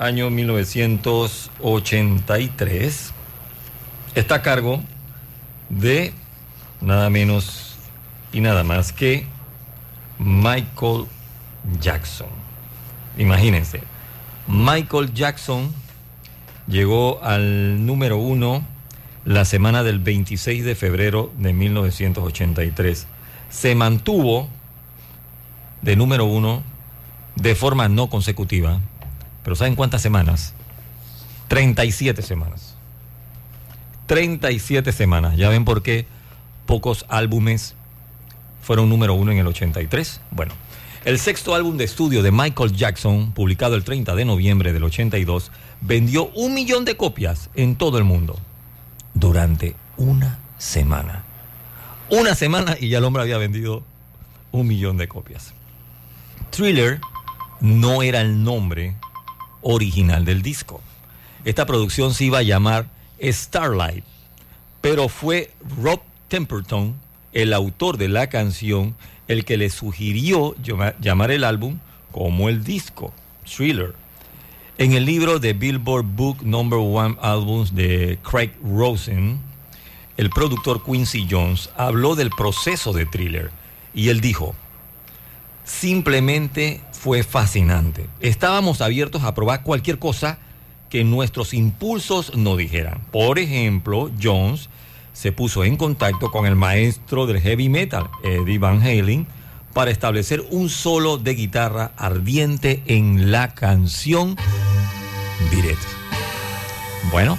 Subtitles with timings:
[0.00, 3.12] año 1983,
[4.14, 4.80] está a cargo
[5.68, 6.14] de
[6.80, 7.76] nada menos
[8.32, 9.26] y nada más que
[10.18, 11.04] Michael
[11.80, 12.28] Jackson.
[13.18, 13.82] Imagínense,
[14.48, 15.74] Michael Jackson
[16.66, 18.64] llegó al número uno
[19.26, 23.06] la semana del 26 de febrero de 1983.
[23.50, 24.48] Se mantuvo
[25.82, 26.62] de número uno
[27.36, 28.80] de forma no consecutiva.
[29.42, 30.54] Pero ¿saben cuántas semanas?
[31.48, 32.76] 37 semanas.
[34.06, 35.36] 37 semanas.
[35.36, 36.06] Ya ven por qué
[36.66, 37.74] pocos álbumes
[38.62, 40.20] fueron número uno en el 83.
[40.30, 40.52] Bueno,
[41.04, 45.50] el sexto álbum de estudio de Michael Jackson, publicado el 30 de noviembre del 82,
[45.80, 48.38] vendió un millón de copias en todo el mundo
[49.14, 51.24] durante una semana.
[52.10, 53.82] Una semana y ya el hombre había vendido
[54.52, 55.54] un millón de copias.
[56.50, 57.00] Thriller
[57.60, 58.96] no era el nombre
[59.62, 60.80] original del disco.
[61.44, 62.88] Esta producción se iba a llamar
[63.22, 64.04] Starlight,
[64.80, 65.50] pero fue
[65.82, 66.96] Rob Temperton,
[67.32, 68.94] el autor de la canción,
[69.28, 70.54] el que le sugirió
[71.00, 71.78] llamar el álbum
[72.12, 73.12] como el disco,
[73.44, 73.94] Thriller.
[74.78, 79.38] En el libro de Billboard Book Number One Albums de Craig Rosen,
[80.16, 83.50] el productor Quincy Jones habló del proceso de Thriller
[83.94, 84.54] y él dijo,
[85.64, 88.10] simplemente fue fascinante.
[88.20, 90.36] Estábamos abiertos a probar cualquier cosa
[90.90, 93.00] que nuestros impulsos nos dijeran.
[93.10, 94.68] Por ejemplo, Jones
[95.14, 99.26] se puso en contacto con el maestro del heavy metal, Eddie Van Halen,
[99.72, 104.36] para establecer un solo de guitarra ardiente en la canción
[105.50, 105.78] Beat
[107.10, 107.38] Bueno,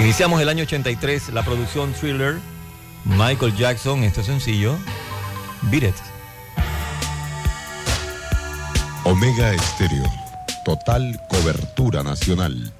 [0.00, 2.38] iniciamos el año 83 la producción Thriller,
[3.04, 4.76] Michael Jackson, este sencillo,
[5.70, 6.17] Beat
[9.04, 10.04] Omega Estéreo,
[10.64, 12.72] total cobertura nacional.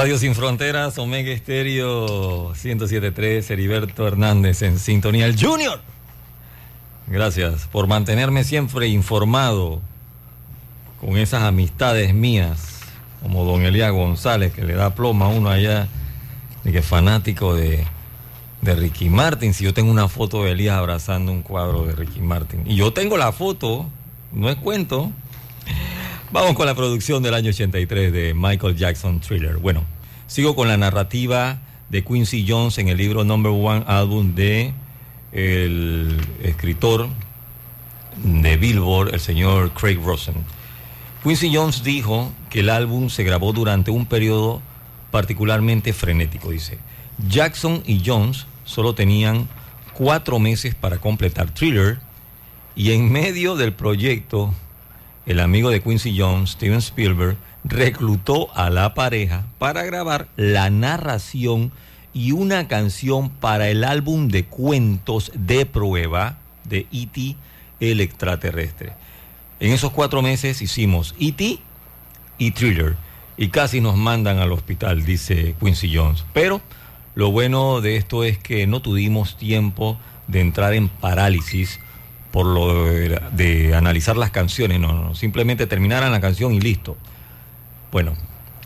[0.00, 5.26] Radio Sin Fronteras, Omega Estéreo 1073, Heriberto Hernández en sintonía.
[5.26, 5.78] El Junior.
[7.06, 9.82] Gracias por mantenerme siempre informado
[11.02, 12.80] con esas amistades mías,
[13.22, 15.86] como don Elías González, que le da ploma a uno allá,
[16.64, 17.84] de que fanático de,
[18.62, 19.52] de Ricky Martin.
[19.52, 22.94] Si yo tengo una foto de Elías abrazando un cuadro de Ricky Martin, y yo
[22.94, 23.86] tengo la foto,
[24.32, 25.12] no es cuento.
[26.32, 29.56] Vamos con la producción del año 83 de Michael Jackson Thriller.
[29.56, 29.84] Bueno,
[30.28, 34.72] sigo con la narrativa de Quincy Jones en el libro Number One Album de
[35.32, 37.08] el escritor
[38.22, 40.36] de Billboard, el señor Craig Rosen.
[41.24, 44.62] Quincy Jones dijo que el álbum se grabó durante un periodo
[45.10, 46.78] particularmente frenético, dice.
[47.28, 49.48] Jackson y Jones solo tenían
[49.94, 51.98] cuatro meses para completar Thriller
[52.76, 54.54] y en medio del proyecto
[55.26, 61.72] el amigo de Quincy Jones, Steven Spielberg, reclutó a la pareja para grabar la narración
[62.12, 67.36] y una canción para el álbum de cuentos de prueba de E.T.
[67.80, 68.92] el extraterrestre.
[69.60, 71.58] En esos cuatro meses hicimos E.T.
[72.38, 72.96] y Thriller
[73.36, 76.24] y casi nos mandan al hospital, dice Quincy Jones.
[76.32, 76.60] Pero
[77.14, 81.80] lo bueno de esto es que no tuvimos tiempo de entrar en parálisis
[82.30, 86.96] por lo de, analizar las canciones, no, no, simplemente terminaran la canción y listo.
[87.90, 88.14] Bueno,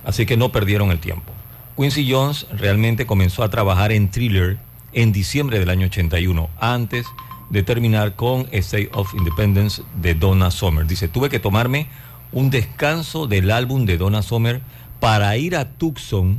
[0.04, 1.32] así que no perdieron el tiempo.
[1.76, 4.58] Quincy Jones realmente comenzó a trabajar en Thriller
[4.92, 7.06] en diciembre del año 81, antes
[7.50, 10.86] de terminar con State of Independence de Donna Summer.
[10.86, 11.88] Dice, tuve que tomarme
[12.32, 14.60] un descanso del álbum de Donna Summer
[15.00, 16.38] para ir a Tucson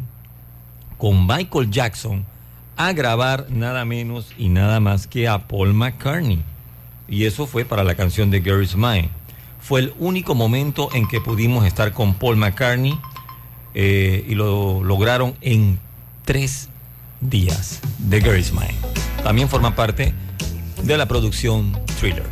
[0.98, 2.26] con Michael Jackson
[2.78, 6.44] a grabar nada menos y nada más que a Paul McCartney
[7.08, 9.10] y eso fue para la canción de Gary's Mind.
[9.60, 12.98] Fue el único momento en que pudimos estar con Paul McCartney
[13.74, 15.80] eh, y lo lograron en
[16.24, 16.70] tres
[17.22, 18.76] días de Gary's Mind.
[19.24, 20.14] También forma parte
[20.84, 22.26] de la producción Thriller.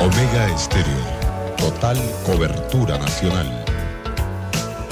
[0.00, 3.46] Omega Estéreo, total cobertura nacional.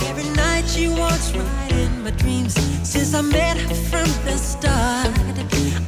[0.08, 5.21] Every night she walks right in my dreams since I met her from the start.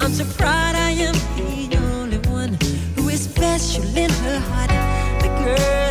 [0.04, 1.14] I'm so proud I am
[1.70, 2.58] the only one
[2.94, 4.68] who is special in her heart.
[5.22, 5.83] The girl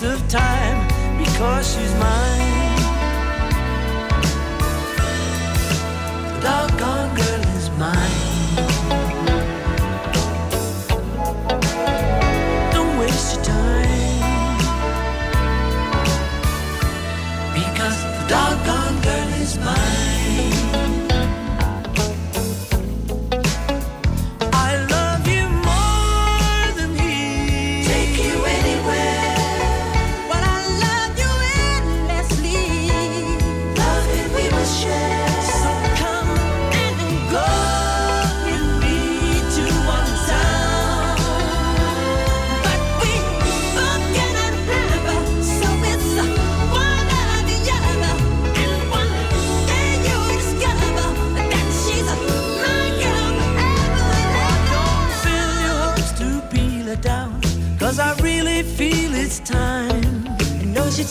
[0.00, 0.86] waste of time
[1.18, 2.57] because she's mine.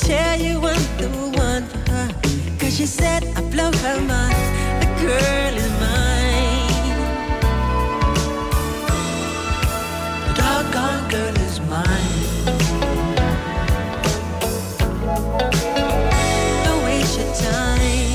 [0.02, 2.10] Tell you I'm the one for her,
[2.60, 4.36] 'cause she said I blow her mind.
[4.82, 7.00] The girl is mine.
[10.26, 12.16] The doggone girl is mine.
[16.66, 18.14] Don't waste your time.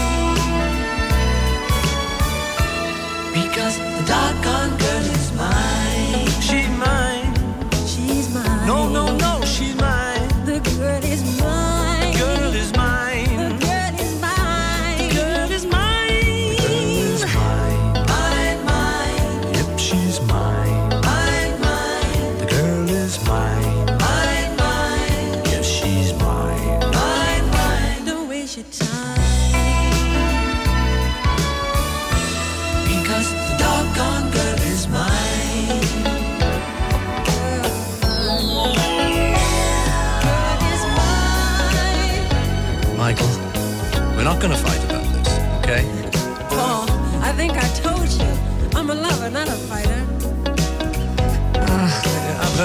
[3.34, 4.72] Because the doggone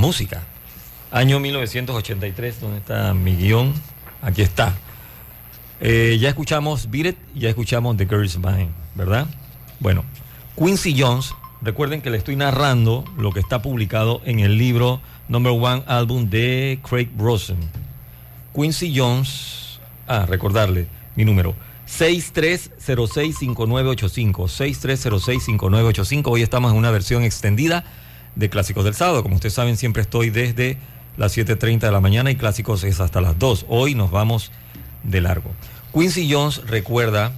[0.00, 0.42] Música.
[1.12, 3.74] Año 1983, ¿dónde está mi guion?
[4.22, 4.74] Aquí está.
[5.78, 9.26] Eh, ya escuchamos Beat It, ya escuchamos The Girl's Mind, ¿verdad?
[9.78, 10.06] Bueno,
[10.56, 15.52] Quincy Jones, recuerden que le estoy narrando lo que está publicado en el libro Number
[15.52, 17.58] One Album de Craig Rosen.
[18.54, 21.54] Quincy Jones, ah, recordarle mi número,
[21.86, 26.30] 63065985, 63065985.
[26.30, 27.84] Hoy estamos en una versión extendida
[28.34, 29.22] de Clásicos del Sábado.
[29.22, 30.78] Como ustedes saben, siempre estoy desde
[31.16, 33.66] las 7.30 de la mañana y Clásicos es hasta las 2.
[33.68, 34.52] Hoy nos vamos
[35.02, 35.50] de largo.
[35.92, 37.32] Quincy Jones recuerda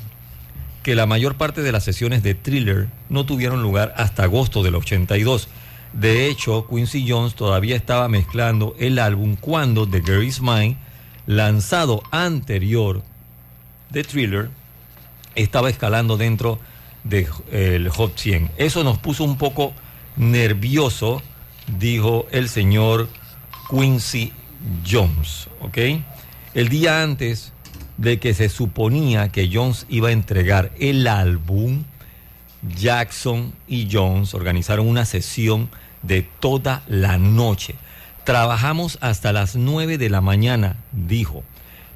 [0.83, 4.75] que la mayor parte de las sesiones de thriller no tuvieron lugar hasta agosto del
[4.75, 5.49] 82.
[5.93, 10.77] De hecho, Quincy Jones todavía estaba mezclando el álbum cuando The Girl Is Mine,
[11.27, 13.03] lanzado anterior
[13.91, 14.51] de thriller,
[15.35, 16.59] estaba escalando dentro
[17.05, 18.51] del Hot 100.
[18.57, 19.73] Eso nos puso un poco
[20.17, 21.23] nervioso,
[21.79, 23.09] dijo el señor
[23.71, 24.33] Quincy
[24.89, 25.49] Jones.
[26.55, 27.53] El día antes
[27.97, 31.85] de que se suponía que Jones iba a entregar el álbum,
[32.77, 35.69] Jackson y Jones organizaron una sesión
[36.03, 37.75] de toda la noche.
[38.25, 41.43] Trabajamos hasta las 9 de la mañana, dijo.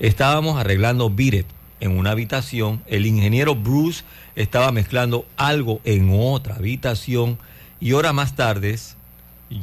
[0.01, 1.47] Estábamos arreglando It
[1.81, 2.83] en una habitación.
[2.87, 4.03] El ingeniero Bruce
[4.35, 7.39] estaba mezclando algo en otra habitación.
[7.81, 8.79] Y hora más tarde,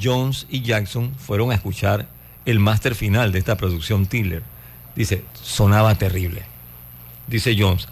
[0.01, 2.07] Jones y Jackson fueron a escuchar
[2.45, 4.43] el máster final de esta producción Tiller.
[4.95, 6.43] Dice, sonaba terrible.
[7.27, 7.87] Dice Jones,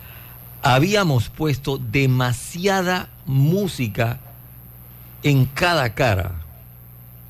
[0.61, 4.19] habíamos puesto demasiada música
[5.23, 6.33] en cada cara.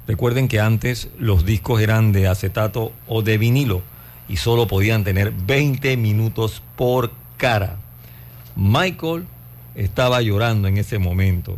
[0.08, 3.82] Recuerden que antes los discos eran de acetato o de vinilo
[4.28, 7.78] y solo podían tener 20 minutos por cara.
[8.56, 9.26] Michael
[9.76, 11.58] estaba llorando en ese momento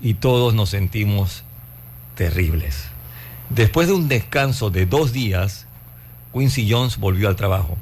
[0.00, 1.44] y todos nos sentimos
[2.14, 2.84] terribles.
[3.50, 5.66] Después de un descanso de dos días,
[6.32, 7.76] Quincy Jones volvió al trabajo.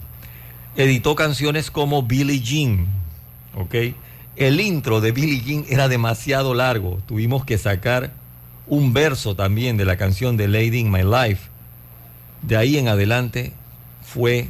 [0.76, 2.86] Editó canciones como Billie Jean.
[4.36, 7.00] El intro de Billie Jean era demasiado largo.
[7.06, 8.12] Tuvimos que sacar
[8.66, 11.48] un verso también de la canción de Lady in My Life.
[12.42, 13.52] De ahí en adelante
[14.02, 14.48] fue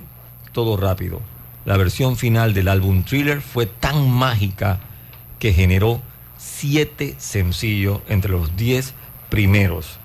[0.52, 1.20] todo rápido.
[1.64, 4.80] La versión final del álbum Thriller fue tan mágica
[5.38, 6.00] que generó
[6.44, 8.94] siete sencillos entre los diez
[9.30, 9.98] primeros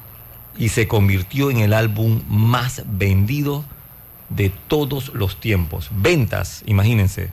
[0.58, 3.66] y se convirtió en el álbum más vendido
[4.30, 5.90] de todos los tiempos.
[5.92, 7.30] Ventas, imagínense,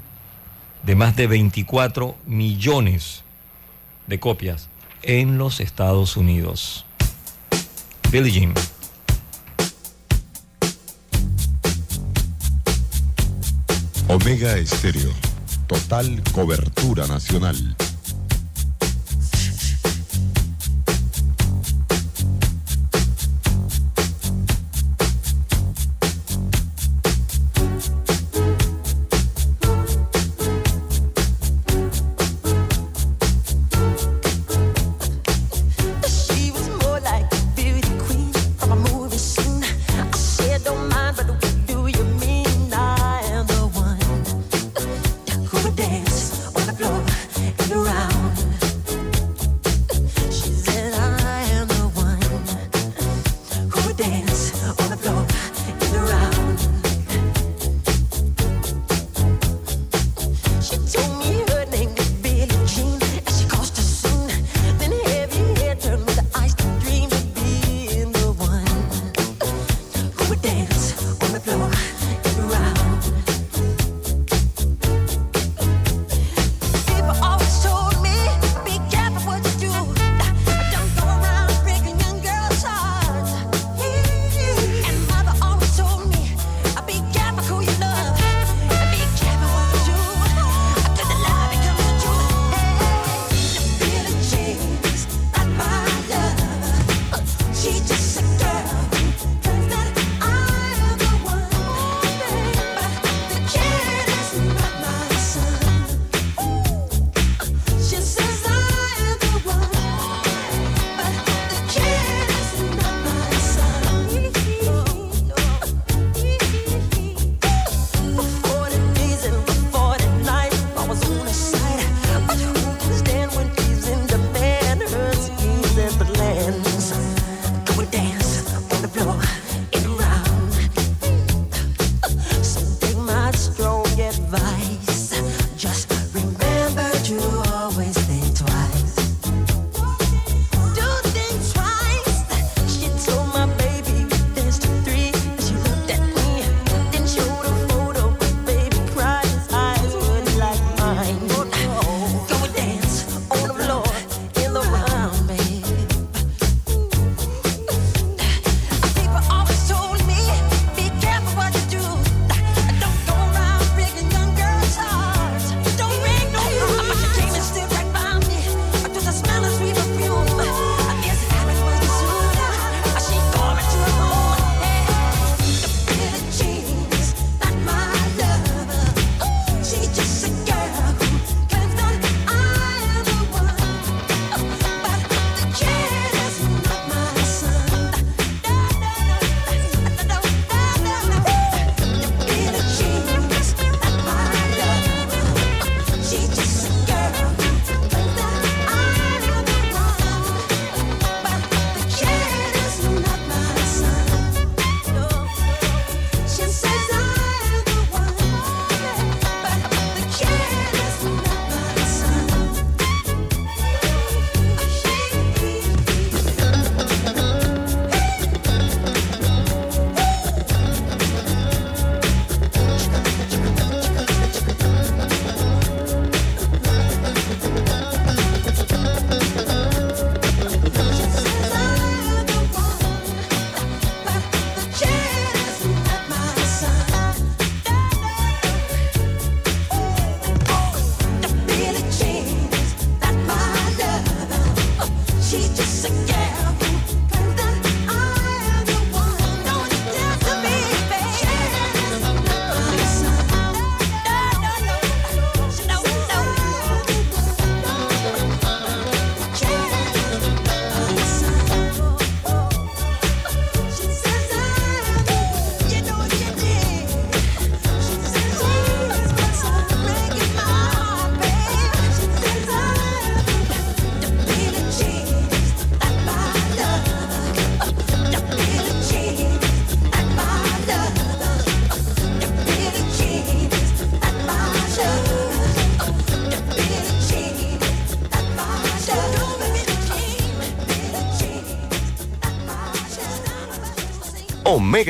[0.82, 3.22] de más de 24 millones
[4.06, 4.68] de copias
[5.02, 6.86] en los Estados Unidos.
[8.10, 8.54] Billie Jean.
[14.08, 15.10] Omega Estéreo.
[15.66, 17.76] Total cobertura nacional.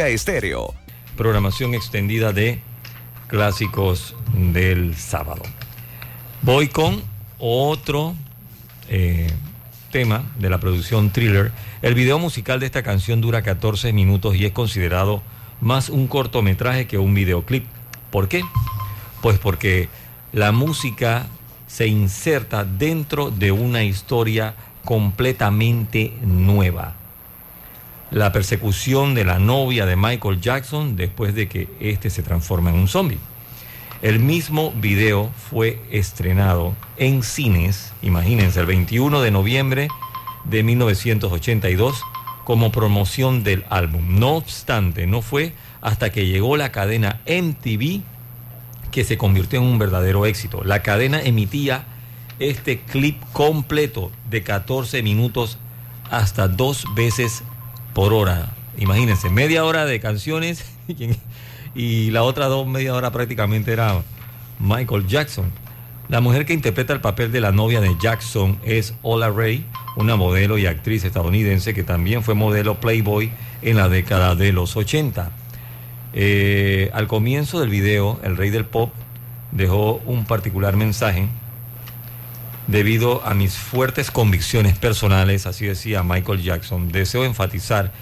[0.05, 0.75] Estéreo.
[1.17, 2.61] Programación extendida de
[3.29, 5.43] clásicos del sábado.
[6.43, 7.03] Voy con
[7.39, 8.15] otro
[8.89, 9.31] eh,
[9.91, 11.51] tema de la producción Thriller.
[11.81, 15.23] El video musical de esta canción dura 14 minutos y es considerado
[15.63, 17.65] más un cortometraje que un videoclip.
[18.11, 18.43] ¿Por qué?
[19.23, 19.89] Pues porque
[20.33, 21.27] la música
[21.67, 24.55] se inserta dentro de una historia
[24.85, 26.96] completamente nueva.
[28.17, 32.77] La persecución de la novia de Michael Jackson después de que éste se transforma en
[32.77, 33.19] un zombie.
[34.01, 39.89] El mismo video fue estrenado en cines, imagínense, el 21 de noviembre
[40.45, 42.03] de 1982
[42.45, 44.19] como promoción del álbum.
[44.19, 45.53] No obstante, no fue
[45.83, 48.01] hasta que llegó la cadena MTV
[48.93, 50.65] que se convirtió en un verdadero éxito.
[50.65, 51.85] La cadena emitía
[52.39, 55.59] este clip completo de 14 minutos
[56.11, 57.43] hasta dos veces
[57.97, 58.51] por hora.
[58.77, 60.67] Imagínense, media hora de canciones
[61.75, 64.03] y la otra dos media hora prácticamente era
[64.59, 65.47] Michael Jackson.
[66.11, 69.65] La mujer que interpreta el papel de la novia de Jackson es Ola Ray,
[69.97, 73.33] una modelo y actriz estadounidense que también fue modelo Playboy
[73.63, 75.31] en la década de los 80.
[76.13, 78.93] Eh, al comienzo del video, el rey del pop
[79.53, 81.29] dejó un particular mensaje
[82.67, 86.91] debido a mis fuertes convicciones personales, así decía Michael Jackson.
[86.91, 87.93] Deseo enfatizar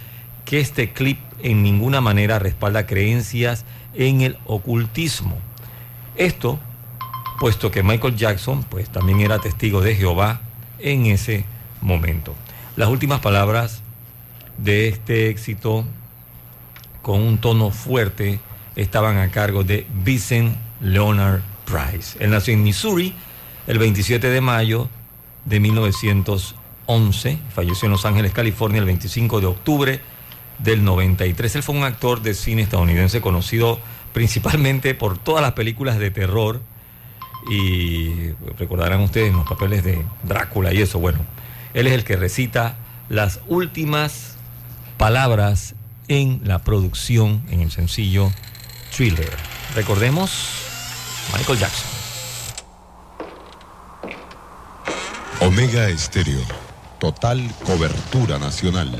[0.44, 5.37] que este clip en ninguna manera respalda creencias en el ocultismo.
[6.16, 6.59] Esto,
[7.38, 10.40] puesto que Michael Jackson pues también era testigo de Jehová
[10.79, 11.44] en ese
[11.81, 12.35] momento.
[12.77, 13.83] Las últimas palabras
[14.59, 15.85] de este éxito
[17.03, 18.40] con un tono fuerte
[18.77, 22.16] estaban a cargo de Vincent Leonard Price.
[22.20, 23.14] Él nació en Missouri
[23.66, 24.88] el 27 de mayo
[25.44, 30.00] de 1911, falleció en Los Ángeles, California el 25 de octubre
[30.59, 31.57] del 93.
[31.57, 33.79] Él fue un actor de cine estadounidense conocido
[34.12, 36.61] principalmente por todas las películas de terror
[37.50, 40.98] y recordarán ustedes los papeles de Drácula y eso.
[40.98, 41.18] Bueno,
[41.74, 42.77] él es el que recita
[43.09, 44.37] las últimas
[44.96, 45.74] palabras
[46.09, 48.31] en la producción, en el sencillo
[48.94, 49.33] Thriller.
[49.74, 50.64] Recordemos,
[51.37, 51.93] Michael Jackson.
[55.40, 56.40] Omega Estéreo.
[56.99, 58.90] Total cobertura nacional.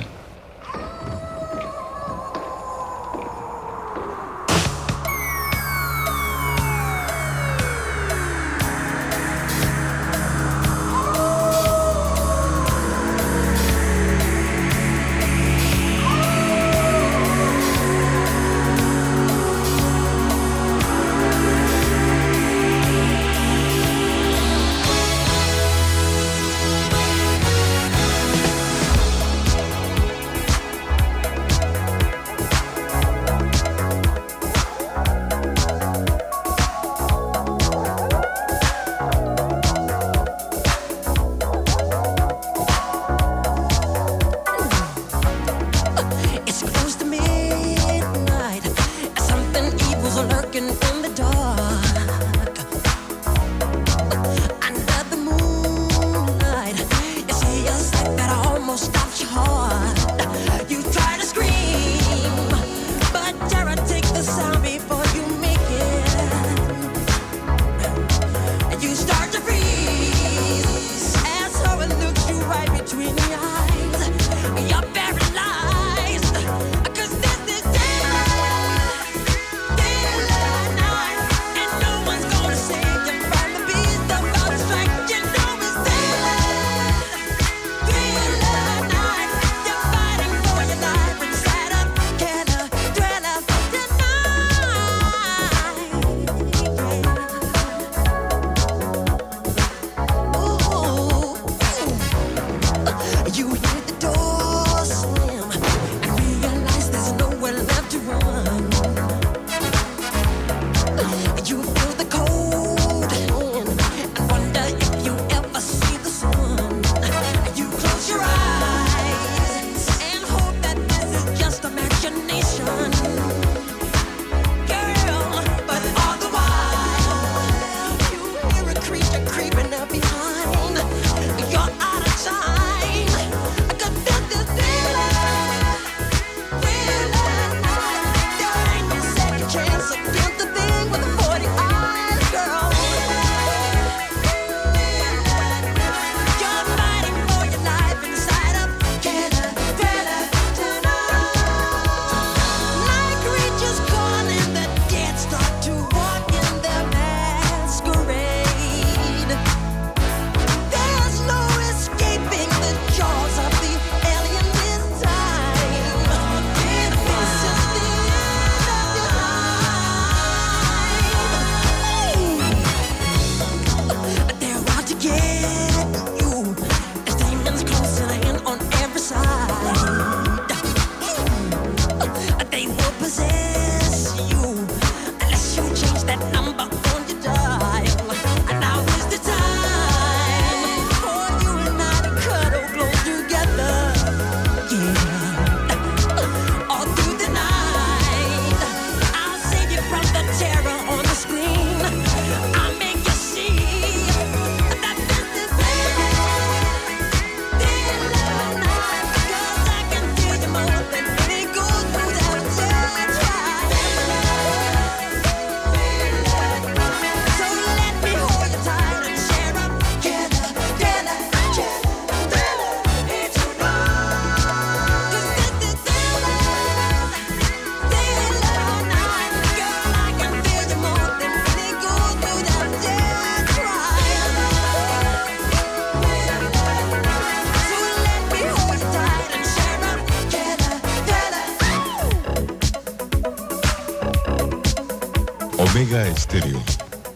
[246.15, 246.63] Omega Estéreo.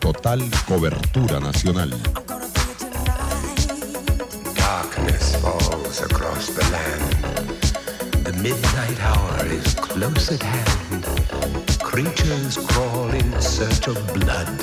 [0.01, 1.91] Total cobertura nacional.
[4.55, 7.15] Darkness falls across the land.
[8.25, 11.05] The midnight hour is close at hand.
[11.81, 14.59] Creatures crawl in search of blood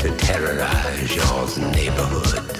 [0.00, 2.50] to terrorize your neighborhood.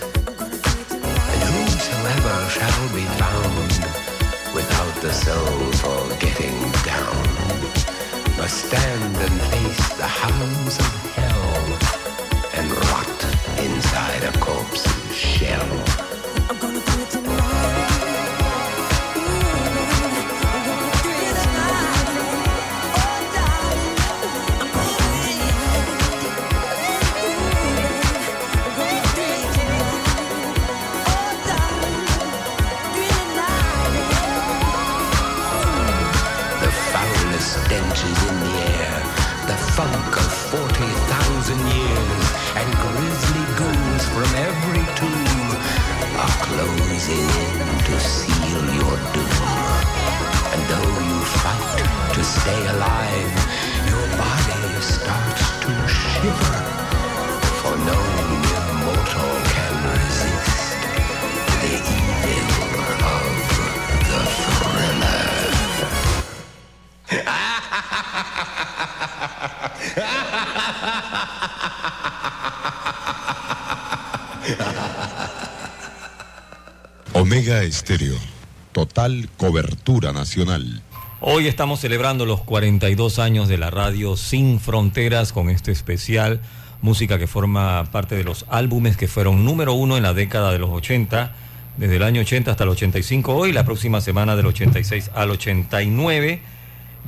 [1.33, 3.73] And whosoever shall be found
[4.55, 7.86] without the soul for getting down
[8.37, 11.79] must stand and face the hounds of hell
[12.55, 13.25] and rot
[13.65, 15.96] inside a corpse's shell.
[47.07, 49.31] To seal your doom.
[50.53, 53.46] And though you fight to stay alive,
[77.47, 78.17] Omega Estéreo.
[78.73, 80.83] Total cobertura nacional.
[81.21, 86.41] Hoy estamos celebrando los 42 años de la radio Sin Fronteras con este especial,
[86.83, 90.59] música que forma parte de los álbumes que fueron número uno en la década de
[90.59, 91.37] los 80,
[91.77, 96.41] desde el año 80 hasta el 85, hoy la próxima semana del 86 al 89.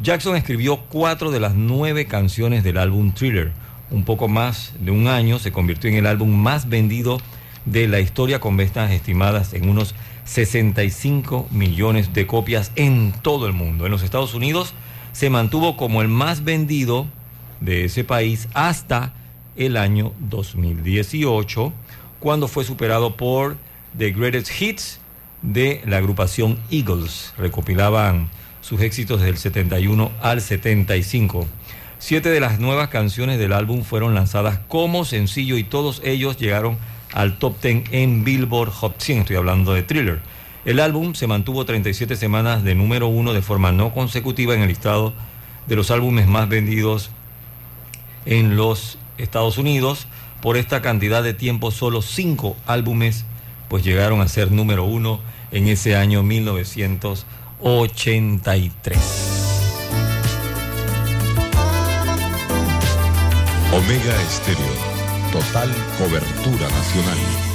[0.01, 3.51] Jackson escribió cuatro de las nueve canciones del álbum Thriller.
[3.91, 7.21] Un poco más de un año se convirtió en el álbum más vendido
[7.65, 9.97] de la historia con ventas estimadas en unos
[10.29, 13.87] 65 millones de copias en todo el mundo.
[13.87, 14.75] En los Estados Unidos
[15.13, 17.07] se mantuvo como el más vendido
[17.61, 19.15] de ese país hasta
[19.57, 21.73] el año 2018,
[22.21, 23.57] cuando fue superado por
[23.97, 25.01] The Greatest Hits
[25.41, 27.33] de la agrupación Eagles.
[27.39, 28.29] Recopilaban
[28.61, 31.47] sus éxitos desde el 71 al 75.
[31.99, 36.77] Siete de las nuevas canciones del álbum fueron lanzadas como sencillo y todos ellos llegaron
[37.13, 39.21] al top 10 en Billboard Hot 100.
[39.21, 40.21] Estoy hablando de Thriller.
[40.65, 44.69] El álbum se mantuvo 37 semanas de número uno de forma no consecutiva en el
[44.69, 45.13] listado
[45.67, 47.11] de los álbumes más vendidos
[48.27, 50.07] en los Estados Unidos.
[50.43, 53.25] Por esta cantidad de tiempo, solo cinco álbumes
[53.69, 55.21] pues llegaron a ser número uno
[55.53, 58.99] en ese año 1983.
[63.73, 64.88] Omega Estéreo.
[65.33, 67.48] Total cobertura nacional.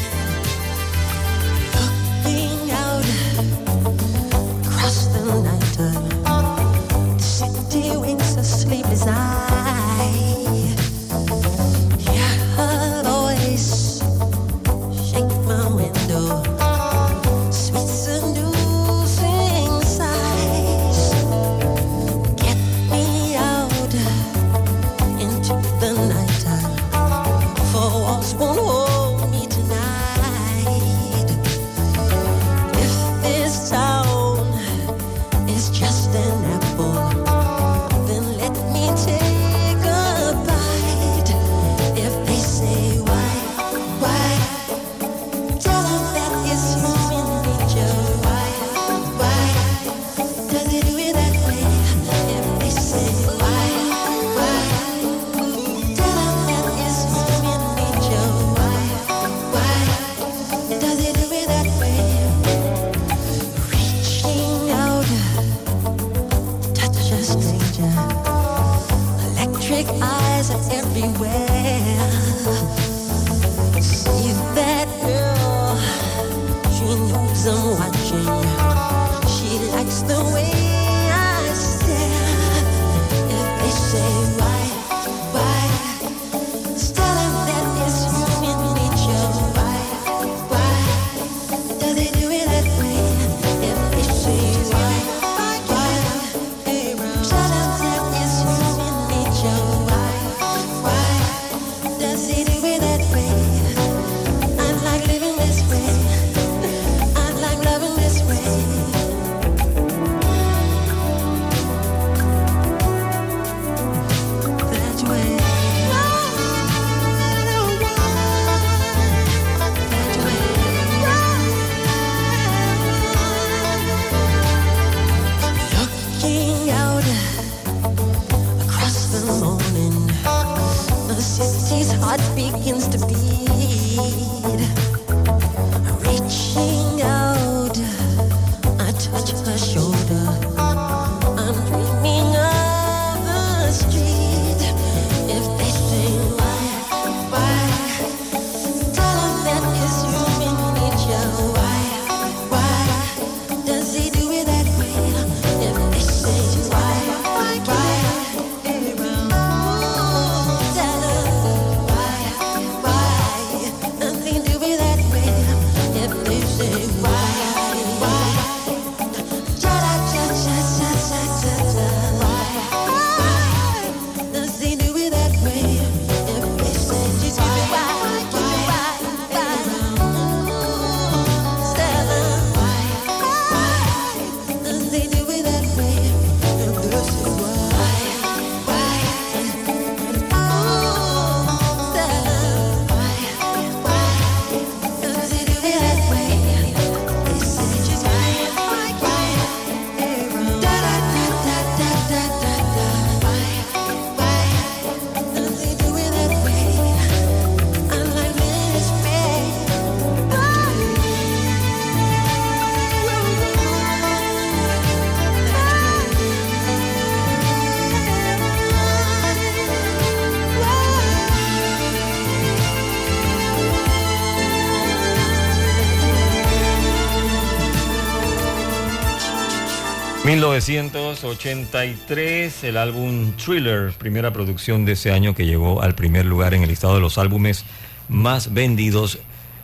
[230.54, 236.62] 1983, el álbum Thriller, primera producción de ese año que llegó al primer lugar en
[236.62, 237.66] el listado de los álbumes
[238.08, 239.18] más vendidos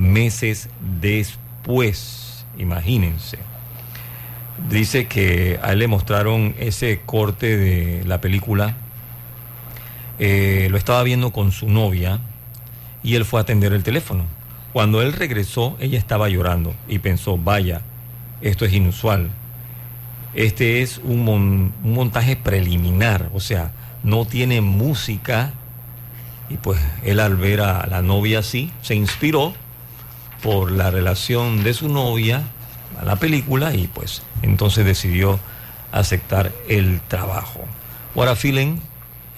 [0.00, 0.68] meses
[1.00, 2.44] después.
[2.58, 3.38] Imagínense.
[4.68, 8.74] Dice que a él le mostraron ese corte de la película.
[10.18, 12.18] Eh, lo estaba viendo con su novia
[13.02, 14.24] y él fue a atender el teléfono.
[14.72, 17.82] Cuando él regresó, ella estaba llorando y pensó, vaya,
[18.40, 19.30] esto es inusual.
[20.34, 23.72] Este es un, mon- un montaje preliminar, o sea,
[24.02, 25.52] no tiene música.
[26.50, 29.54] Y pues él al ver a la novia así, se inspiró
[30.42, 32.42] por la relación de su novia
[32.98, 35.38] a la película y pues entonces decidió
[35.92, 37.64] aceptar el trabajo.
[38.14, 38.78] What a Feeling,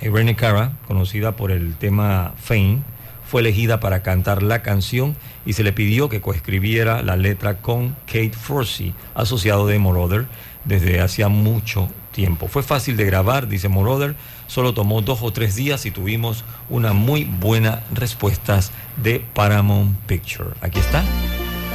[0.00, 2.82] Irene Cara, conocida por el tema Fame,
[3.26, 7.96] fue elegida para cantar la canción y se le pidió que coescribiera la letra con
[8.06, 10.26] Kate Forsey, asociado de Moroder
[10.64, 12.46] desde hacía mucho tiempo.
[12.46, 14.14] Fue fácil de grabar, dice Moroder,
[14.46, 20.50] solo tomó dos o tres días y tuvimos una muy buena respuestas de Paramount Picture.
[20.60, 21.02] Aquí está,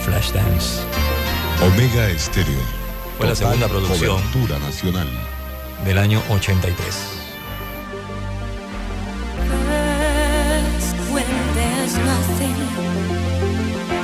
[0.06, 0.82] Flashdance.
[1.62, 2.62] Omega Estéreo.
[3.18, 4.22] Fue la segunda producción.
[4.22, 5.08] Cobertura nacional.
[5.86, 7.18] del año 83.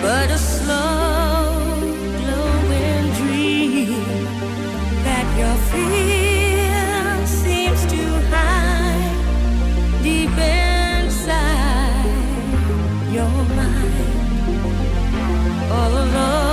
[0.01, 0.63] First,
[10.03, 11.95] deep inside
[13.09, 14.11] your mind.
[15.71, 16.52] All alone.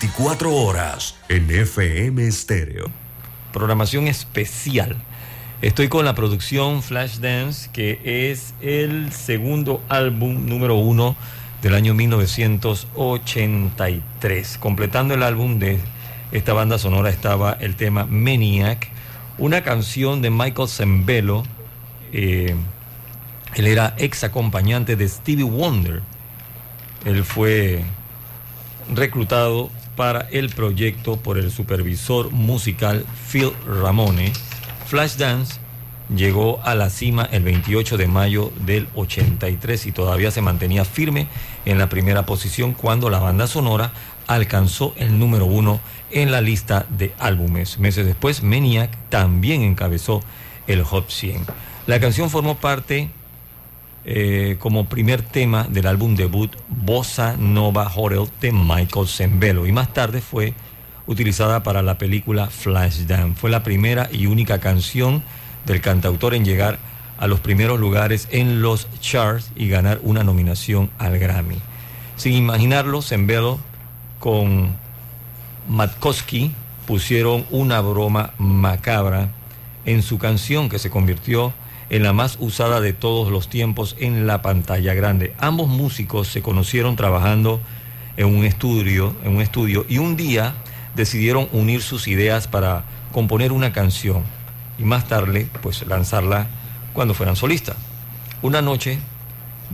[0.00, 2.88] 24 horas en FM Estéreo.
[3.52, 4.94] programación especial.
[5.60, 11.16] Estoy con la producción Flashdance, que es el segundo álbum número uno
[11.62, 14.58] del año 1983.
[14.58, 15.80] Completando el álbum de
[16.30, 18.88] esta banda sonora estaba el tema Maniac,
[19.36, 21.42] una canción de Michael Zembello.
[22.12, 22.54] eh,
[23.54, 26.02] él era ex acompañante de Stevie Wonder.
[27.04, 27.82] Él fue
[28.94, 34.32] reclutado para el proyecto por el supervisor musical Phil Ramone.
[34.86, 35.58] Flashdance
[36.14, 41.26] llegó a la cima el 28 de mayo del 83 y todavía se mantenía firme
[41.64, 43.90] en la primera posición cuando la banda sonora
[44.28, 45.80] alcanzó el número uno
[46.12, 47.80] en la lista de álbumes.
[47.80, 50.22] Meses después, Maniac también encabezó
[50.68, 51.44] el Hot 100.
[51.88, 53.10] La canción formó parte
[54.10, 59.92] eh, como primer tema del álbum debut Bossa Nova Hotel de Michael Zembello y más
[59.92, 60.54] tarde fue
[61.06, 63.38] utilizada para la película Flashdance.
[63.38, 65.22] Fue la primera y única canción
[65.66, 66.78] del cantautor en llegar
[67.18, 71.58] a los primeros lugares en los charts y ganar una nominación al Grammy.
[72.16, 73.58] Sin imaginarlo, Zembello
[74.20, 74.74] con
[75.68, 76.52] Matkowski
[76.86, 79.28] pusieron una broma macabra
[79.84, 84.26] en su canción que se convirtió en la más usada de todos los tiempos en
[84.26, 85.34] la pantalla grande.
[85.38, 87.60] Ambos músicos se conocieron trabajando
[88.16, 90.54] en un estudio, en un estudio y un día
[90.94, 94.22] decidieron unir sus ideas para componer una canción
[94.78, 96.46] y más tarde pues lanzarla
[96.92, 97.76] cuando fueran solistas.
[98.42, 98.98] Una noche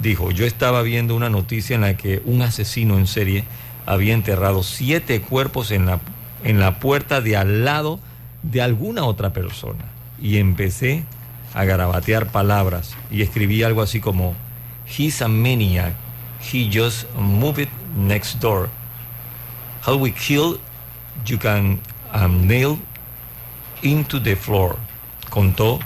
[0.01, 3.45] dijo, yo estaba viendo una noticia en la que un asesino en serie
[3.87, 6.01] había enterrado siete cuerpos en la,
[6.43, 8.01] en la puerta de al lado
[8.43, 9.85] de alguna otra persona.
[10.21, 11.05] Y empecé
[11.55, 14.35] a garabatear palabras y escribí algo así como,
[14.87, 15.95] He's a maniac,
[16.41, 18.69] he just moved next door.
[19.87, 20.59] How we kill,
[21.25, 21.81] you can
[22.13, 22.79] um, nail
[23.83, 24.77] into the floor,
[25.31, 25.79] contó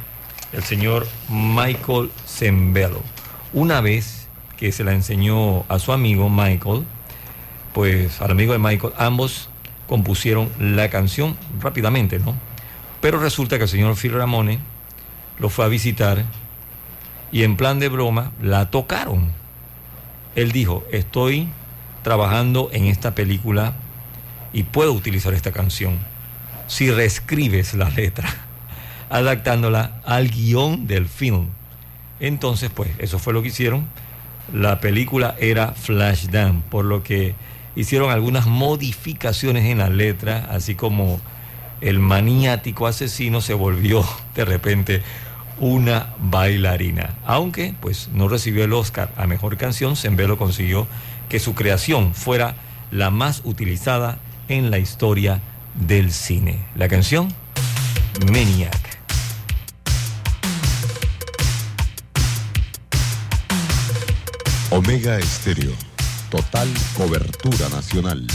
[0.52, 3.02] el señor Michael Zembello.
[3.52, 6.84] Una vez que se la enseñó a su amigo Michael,
[7.72, 9.48] pues al amigo de Michael, ambos
[9.86, 12.34] compusieron la canción rápidamente, ¿no?
[13.00, 14.58] Pero resulta que el señor Phil Ramone
[15.38, 16.24] lo fue a visitar
[17.32, 19.32] y en plan de broma la tocaron.
[20.34, 21.48] Él dijo, estoy
[22.02, 23.74] trabajando en esta película
[24.52, 25.98] y puedo utilizar esta canción
[26.66, 28.28] si reescribes la letra,
[29.10, 31.48] adaptándola al guion del film.
[32.20, 33.86] Entonces, pues eso fue lo que hicieron.
[34.52, 37.34] La película era Flashdance, por lo que
[37.76, 41.20] hicieron algunas modificaciones en la letra, así como
[41.80, 45.02] el maniático asesino se volvió de repente
[45.60, 47.14] una bailarina.
[47.24, 50.86] Aunque pues no recibió el Oscar a mejor canción, Zembelo consiguió
[51.28, 52.54] que su creación fuera
[52.90, 55.40] la más utilizada en la historia
[55.74, 56.58] del cine.
[56.74, 57.32] La canción
[58.32, 58.98] Maniac.
[64.70, 65.72] Omega Estéreo.
[66.30, 68.26] Total cobertura nacional.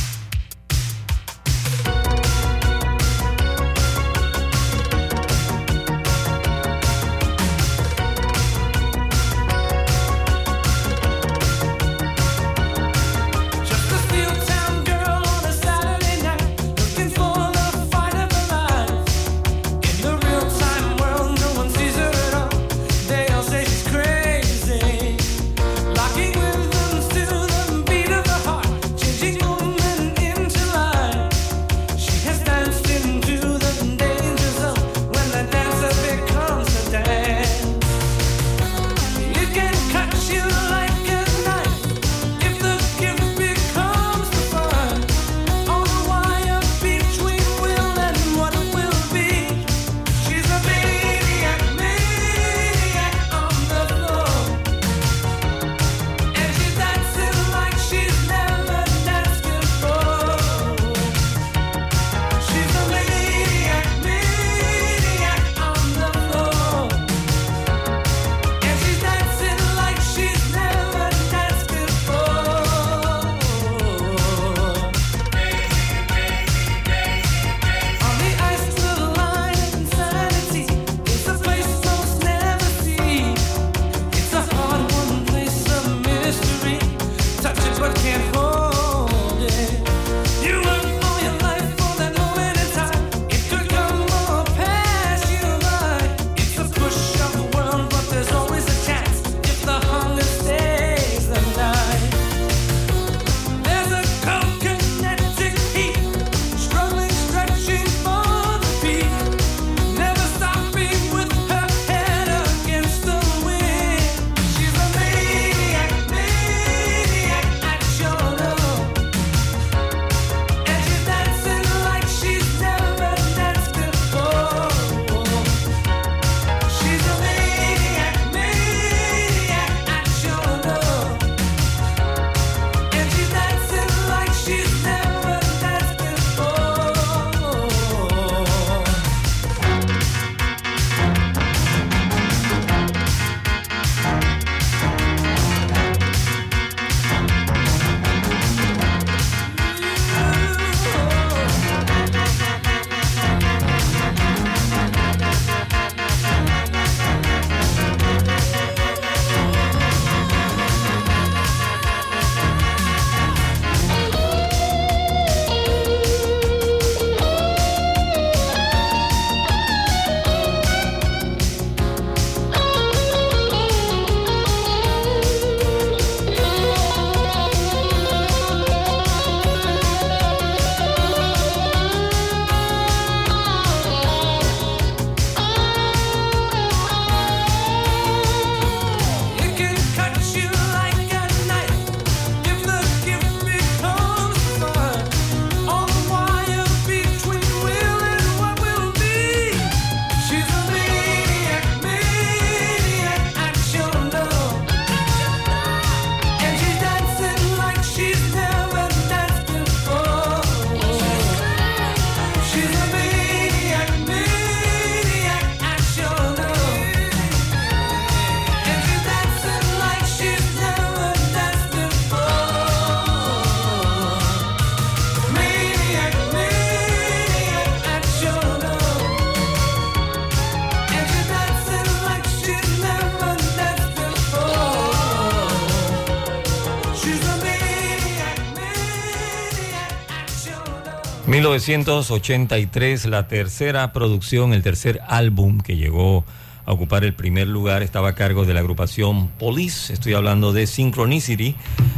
[241.33, 246.25] 1983, la tercera producción, el tercer álbum que llegó
[246.63, 249.91] a ocupar el primer lugar estaba a cargo de la agrupación Police.
[249.91, 251.55] Estoy hablando de Synchronicity.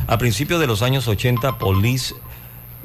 [0.08, 2.16] A principios de los años 80, Police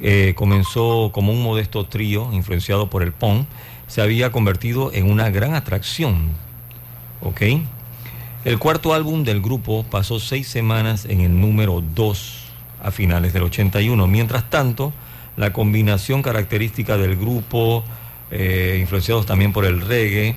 [0.01, 3.47] eh, comenzó como un modesto trío influenciado por el punk.
[3.87, 6.31] Se había convertido en una gran atracción.
[7.21, 7.43] ¿Ok?
[8.43, 12.43] El cuarto álbum del grupo pasó seis semanas en el número 2
[12.83, 14.05] a finales del 81.
[14.07, 14.91] Mientras tanto,
[15.41, 17.83] la combinación característica del grupo,
[18.29, 20.35] eh, influenciados también por el reggae,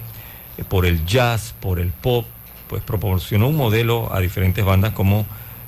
[0.57, 2.25] eh, por el jazz, por el pop,
[2.69, 5.27] pues proporcionó un modelo a diferentes bandas como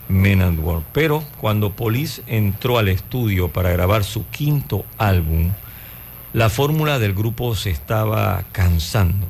[0.08, 0.84] Men and World.
[0.94, 5.50] Pero cuando Police entró al estudio para grabar su quinto álbum,
[6.32, 9.26] la fórmula del grupo se estaba cansando.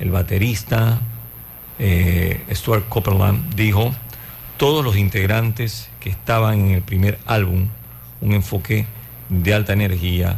[0.00, 1.00] El baterista
[1.78, 3.94] eh, Stuart Copeland dijo,
[4.56, 7.68] todos los integrantes que estaban en el primer álbum,
[8.20, 8.86] un enfoque
[9.32, 10.36] de alta energía,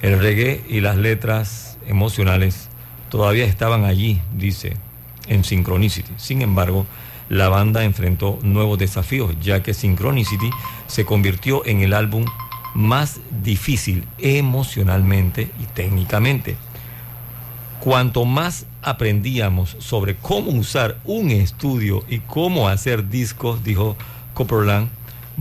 [0.00, 2.68] el reggae y las letras emocionales
[3.10, 4.76] todavía estaban allí, dice,
[5.28, 6.10] en Synchronicity.
[6.16, 6.86] Sin embargo,
[7.28, 10.50] la banda enfrentó nuevos desafíos, ya que Synchronicity
[10.86, 12.24] se convirtió en el álbum
[12.74, 16.56] más difícil emocionalmente y técnicamente.
[17.80, 23.96] Cuanto más aprendíamos sobre cómo usar un estudio y cómo hacer discos, dijo
[24.34, 24.88] Copperland,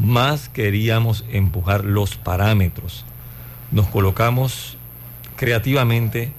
[0.02, 3.06] más queríamos empujar los parámetros.
[3.72, 4.78] Nos colocamos
[5.36, 6.32] creativamente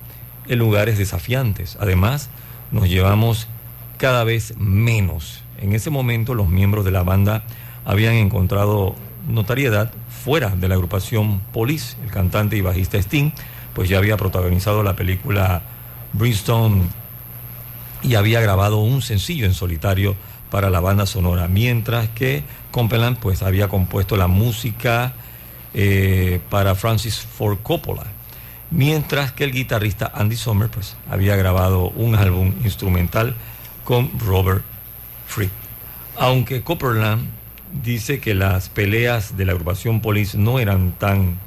[0.48, 1.78] en lugares desafiantes.
[1.80, 2.28] Además,
[2.70, 3.48] nos llevamos
[3.98, 5.42] cada vez menos.
[5.58, 7.44] En ese momento los miembros de la banda
[7.84, 8.96] habían encontrado
[9.28, 9.92] notariedad
[10.24, 11.96] fuera de la agrupación Police.
[12.02, 13.30] El cantante y bajista Sting,
[13.74, 15.62] pues ya había protagonizado la película
[16.12, 16.82] Brimstone
[18.02, 20.16] y había grabado un sencillo en solitario
[20.50, 22.42] para la banda sonora, mientras que
[22.72, 25.12] Copeland pues había compuesto la música
[25.74, 28.06] eh, para Francis Ford Coppola,
[28.72, 33.36] mientras que el guitarrista Andy Sommer pues había grabado un álbum instrumental
[33.84, 34.64] con Robert
[35.28, 35.52] Fripp.
[36.18, 37.28] Aunque Copperland
[37.84, 41.38] dice que las peleas de la agrupación Police no eran tan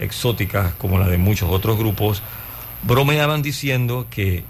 [0.00, 2.22] exóticas como las de muchos otros grupos,
[2.82, 4.44] bromeaban diciendo que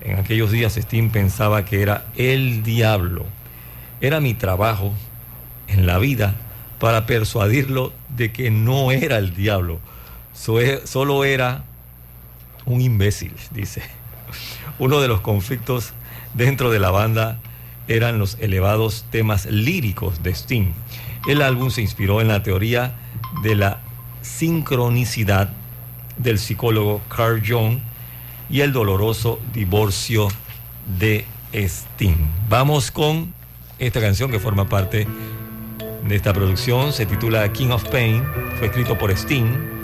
[0.00, 3.24] en aquellos días Sting pensaba que era el diablo.
[4.00, 4.92] Era mi trabajo
[5.72, 6.34] en la vida
[6.78, 9.80] para persuadirlo de que no era el diablo,
[10.34, 11.64] So- solo era
[12.64, 13.82] un imbécil, dice.
[14.78, 15.92] Uno de los conflictos
[16.34, 17.38] dentro de la banda
[17.88, 20.72] eran los elevados temas líricos de Sting.
[21.28, 22.94] El álbum se inspiró en la teoría
[23.42, 23.78] de la
[24.22, 25.50] sincronicidad
[26.16, 27.78] del psicólogo Carl Jung
[28.48, 30.28] y el doloroso divorcio
[30.98, 32.16] de Sting.
[32.48, 33.34] Vamos con
[33.78, 35.06] esta canción que forma parte
[36.06, 38.24] de esta producción, se titula King of Pain,
[38.58, 39.81] fue escrito por Sting.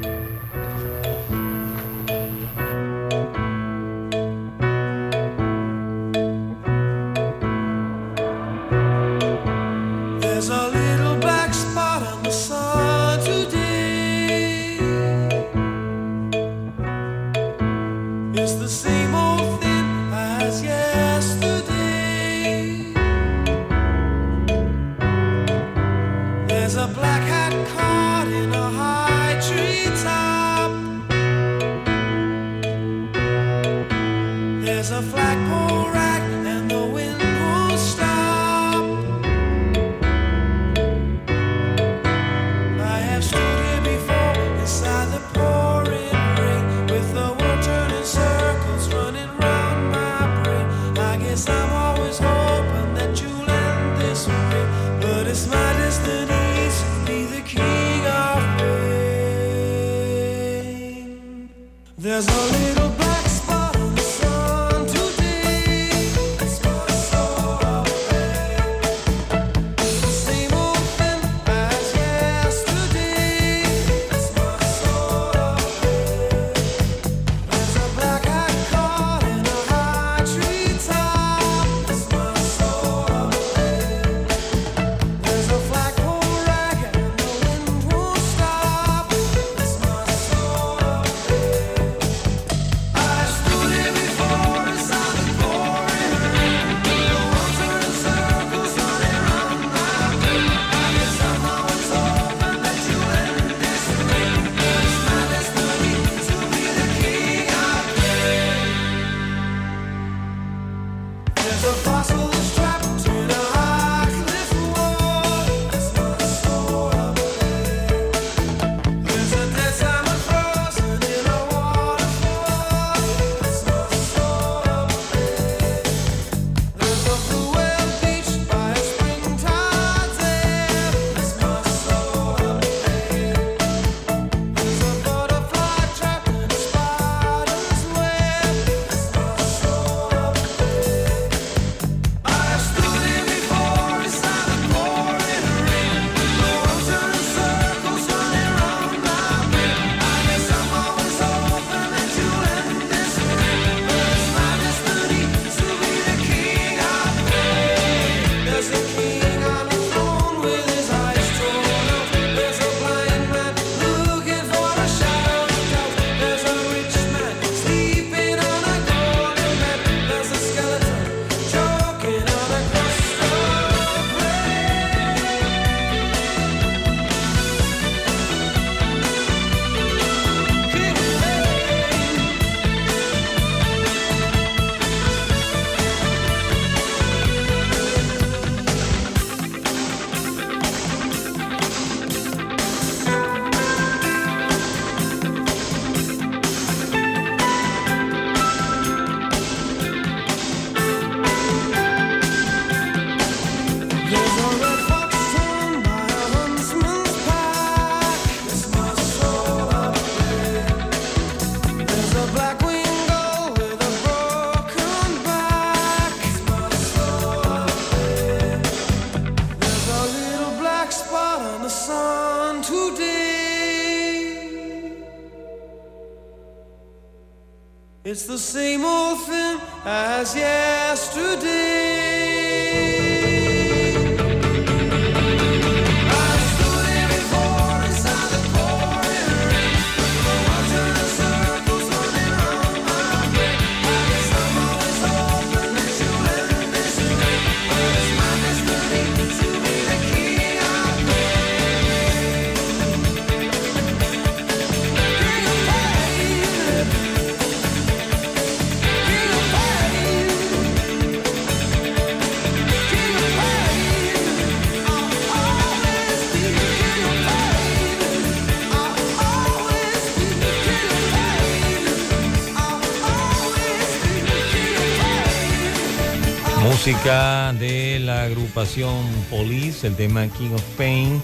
[276.89, 281.23] Música de la agrupación Police, el tema King of Pain.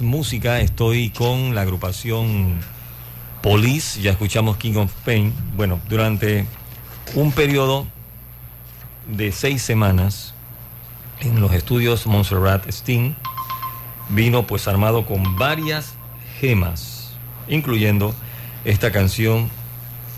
[0.00, 2.60] Música, estoy con la agrupación
[3.42, 5.34] Police, ya escuchamos King of Pain.
[5.56, 6.46] Bueno, durante
[7.16, 7.88] un periodo
[9.08, 10.32] de seis semanas
[11.18, 13.14] en los estudios Montserrat Sting
[14.10, 15.94] vino pues armado con varias
[16.38, 17.14] gemas,
[17.48, 18.14] incluyendo
[18.64, 19.50] esta canción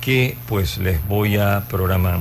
[0.02, 2.20] que pues les voy a programar.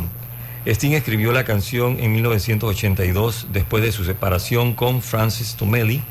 [0.66, 6.02] Sting escribió la canción en 1982 después de su separación con Francis Tomelli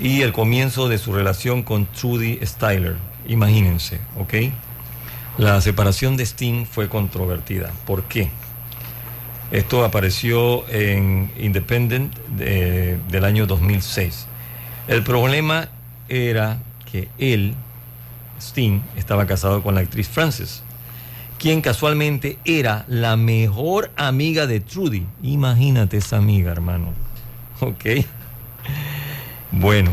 [0.00, 2.96] y el comienzo de su relación con Trudy Styler.
[3.28, 4.34] Imagínense, ¿ok?
[5.38, 7.70] La separación de Sting fue controvertida.
[7.86, 8.28] ¿Por qué?
[9.52, 14.26] Esto apareció en Independent de- del año 2006.
[14.88, 15.68] El problema
[16.08, 16.58] era
[16.90, 17.54] que él,
[18.40, 20.62] Sting, estaba casado con la actriz Frances,
[21.40, 25.06] quien casualmente era la mejor amiga de Trudy.
[25.22, 26.92] Imagínate esa amiga, hermano.
[27.60, 28.04] ¿Ok?
[29.50, 29.90] Bueno,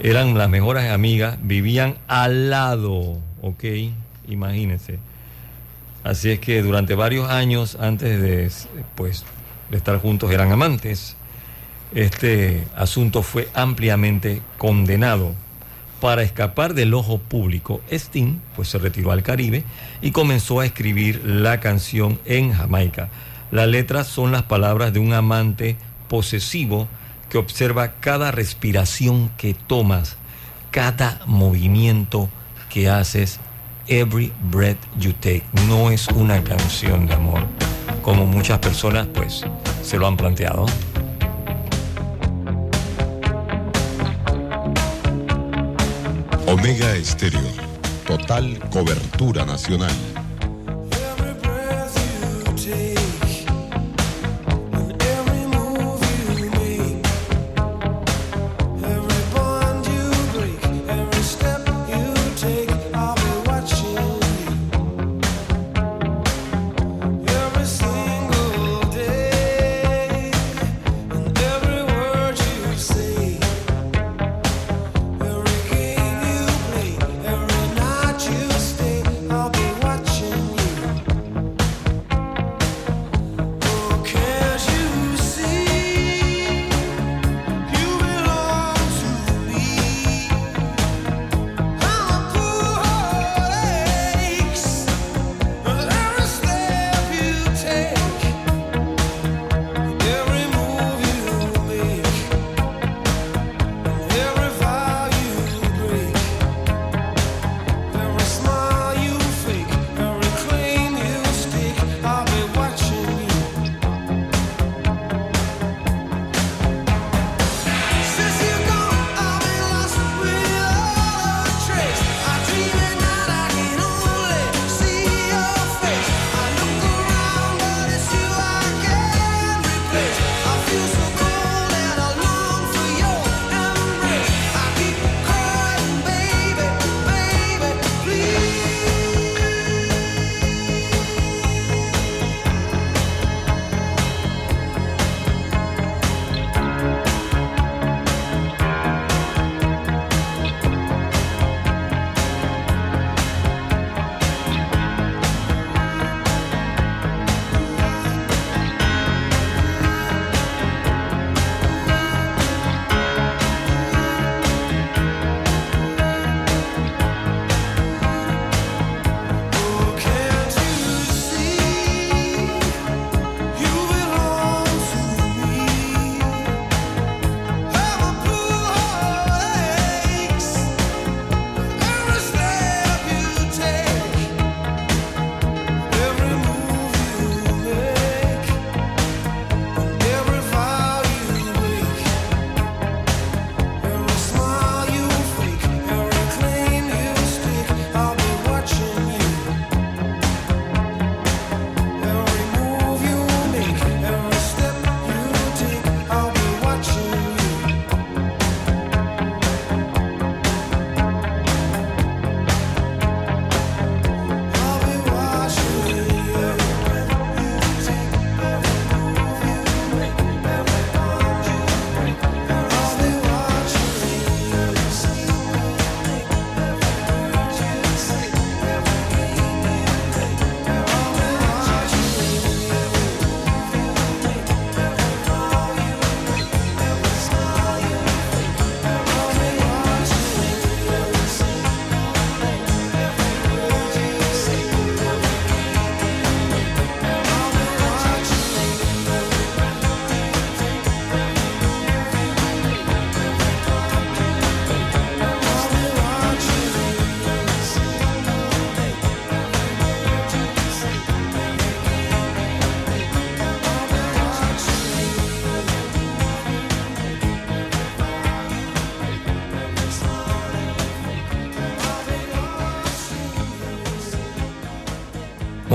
[0.00, 3.64] eran las mejores amigas, vivían al lado, ¿ok?
[4.26, 4.98] Imagínense.
[6.02, 8.50] Así es que durante varios años antes de,
[8.94, 9.24] pues,
[9.70, 11.14] de estar juntos eran amantes.
[11.94, 15.34] Este asunto fue ampliamente condenado.
[16.02, 19.62] Para escapar del ojo público, Sting pues, se retiró al Caribe
[20.00, 23.08] y comenzó a escribir la canción en Jamaica.
[23.52, 25.76] Las letras son las palabras de un amante
[26.08, 26.88] posesivo
[27.30, 30.16] que observa cada respiración que tomas,
[30.72, 32.28] cada movimiento
[32.68, 33.38] que haces,
[33.86, 35.44] every breath you take.
[35.68, 37.44] No es una canción de amor,
[38.02, 39.44] como muchas personas pues
[39.84, 40.66] se lo han planteado.
[46.52, 47.40] Omega Estéreo.
[48.06, 50.11] Total cobertura nacional.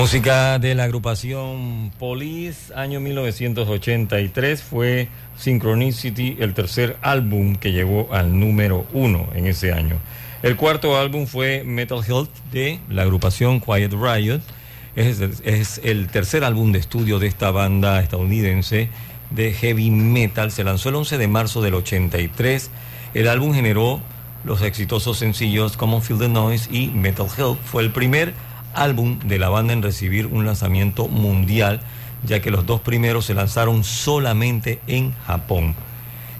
[0.08, 8.40] Música de la agrupación Police, año 1983, fue Synchronicity, el tercer álbum que llegó al
[8.40, 9.98] número uno en ese año.
[10.44, 14.40] El cuarto álbum fue Metal Health de la agrupación Quiet Riot.
[14.96, 18.88] Es, el tercer álbum de estudio de esta banda estadounidense
[19.30, 20.54] de heavy metal.
[20.54, 22.72] Se lanzó el 11 de marzo del 83.
[23.14, 24.00] El álbum generó
[24.46, 27.60] los exitosos sencillos Common Feel the Noise y Metal Health.
[27.66, 28.34] Fue el primer
[28.78, 31.82] álbum de la banda en recibir un lanzamiento mundial,
[32.24, 35.76] ya que los dos primeros se lanzaron solamente en Japón.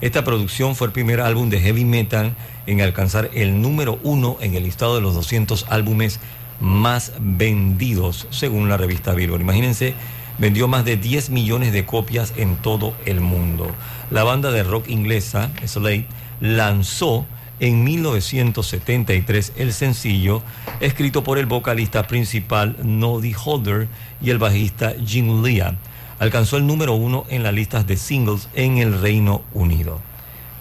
[0.00, 2.34] Esta producción fue el primer álbum de heavy metal
[2.66, 6.20] en alcanzar el número uno en el listado de los 200 álbumes
[6.60, 9.40] más vendidos, según la revista Billboard.
[9.40, 9.94] Imagínense,
[10.38, 13.70] vendió más de 10 millones de copias en todo el mundo.
[14.10, 16.06] La banda de rock inglesa, Slade,
[16.40, 17.26] lanzó
[17.60, 20.42] en 1973 el sencillo
[20.80, 23.88] escrito por el vocalista principal Noddy Holder
[24.22, 25.76] y el bajista Jim Lea.
[26.18, 30.00] Alcanzó el número uno en las listas de singles en el Reino Unido.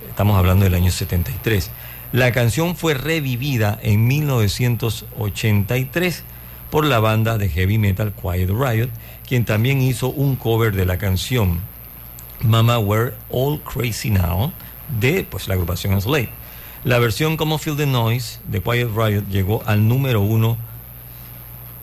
[0.09, 1.71] Estamos hablando del año 73.
[2.11, 6.23] La canción fue revivida en 1983
[6.69, 8.89] por la banda de heavy metal Quiet Riot,
[9.27, 11.61] quien también hizo un cover de la canción
[12.41, 14.51] Mama We're All Crazy Now
[14.99, 16.29] de pues, la agrupación Slade.
[16.87, 20.57] La versión como Feel the Noise de Quiet Riot llegó al número uno,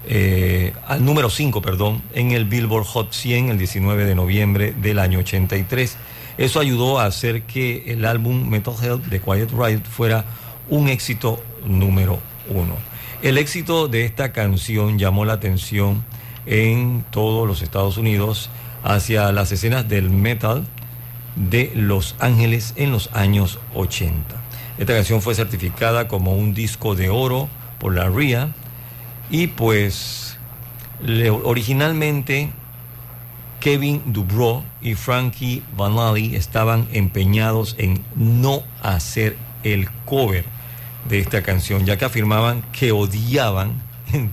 [0.07, 4.98] eh, al número 5, perdón, en el Billboard Hot 100 el 19 de noviembre del
[4.98, 5.98] año 83.
[6.38, 10.24] Eso ayudó a hacer que el álbum Metal Health de Quiet Riot fuera
[10.70, 12.74] un éxito número uno.
[13.20, 16.02] El éxito de esta canción llamó la atención
[16.46, 18.48] en todos los Estados Unidos
[18.82, 20.64] hacia las escenas del metal
[21.36, 24.43] de Los Ángeles en los años 80.
[24.79, 27.49] Esta canción fue certificada como un disco de oro
[27.79, 28.49] por la RIA
[29.31, 30.37] y pues
[31.45, 32.51] originalmente
[33.61, 40.45] Kevin Dubrow y Frankie Vanelli estaban empeñados en no hacer el cover
[41.09, 43.81] de esta canción, ya que afirmaban que odiaban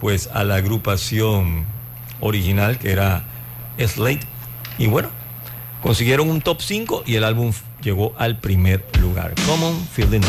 [0.00, 1.64] pues a la agrupación
[2.20, 3.24] original que era
[3.78, 4.26] Slate.
[4.78, 5.10] Y bueno,
[5.82, 7.52] consiguieron un top 5 y el álbum
[7.82, 9.34] llegó al primer lugar.
[9.46, 10.20] Common Feel the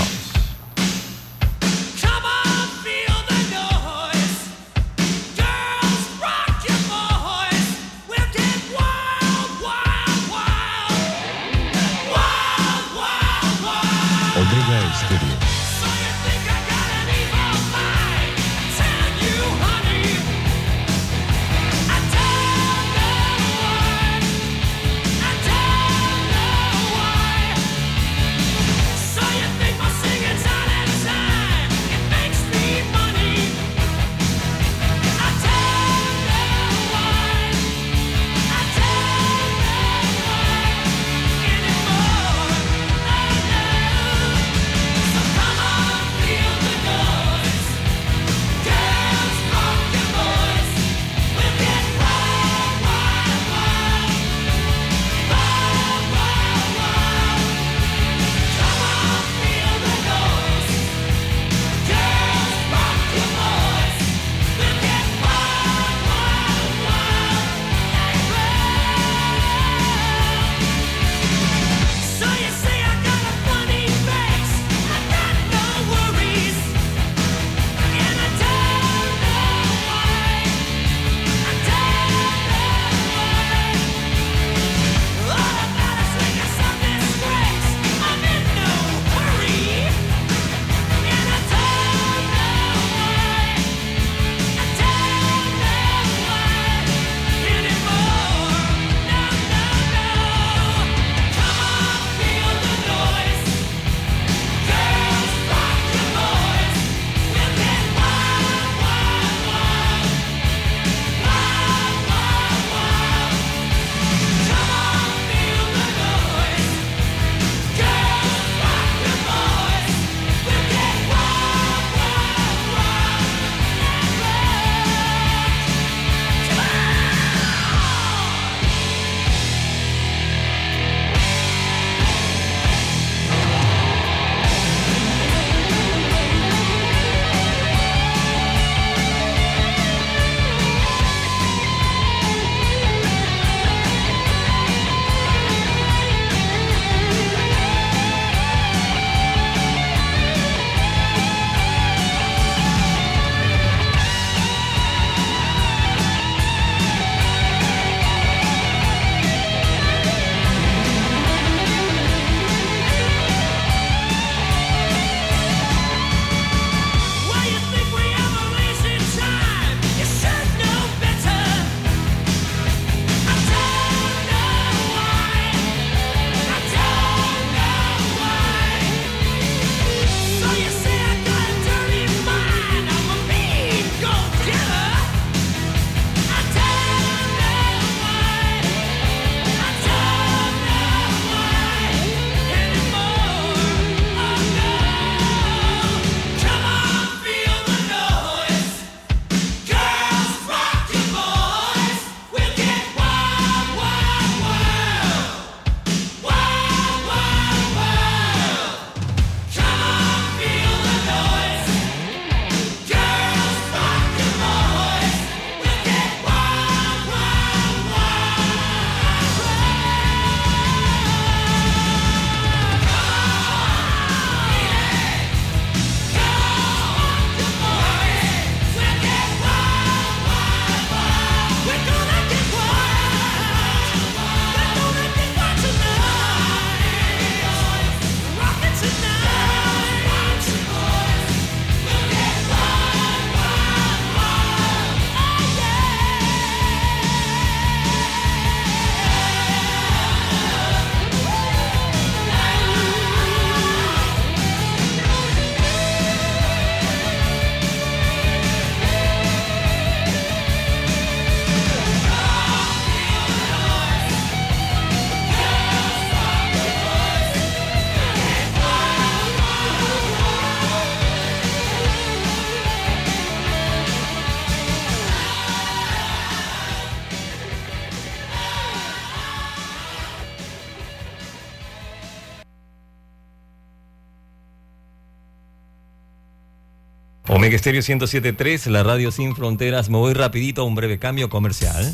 [287.52, 289.90] Omega Estéreo 107.3, la radio sin fronteras.
[289.90, 291.94] Me voy rapidito a un breve cambio comercial.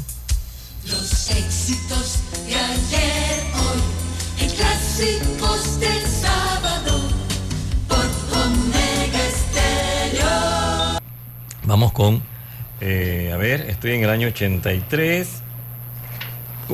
[0.86, 7.10] Los éxitos de ayer, hoy, en clásicos del sábado,
[7.88, 8.06] por
[8.40, 11.00] Omega Estéreo.
[11.64, 12.22] Vamos con,
[12.80, 15.28] eh, a ver, estoy en el año 83.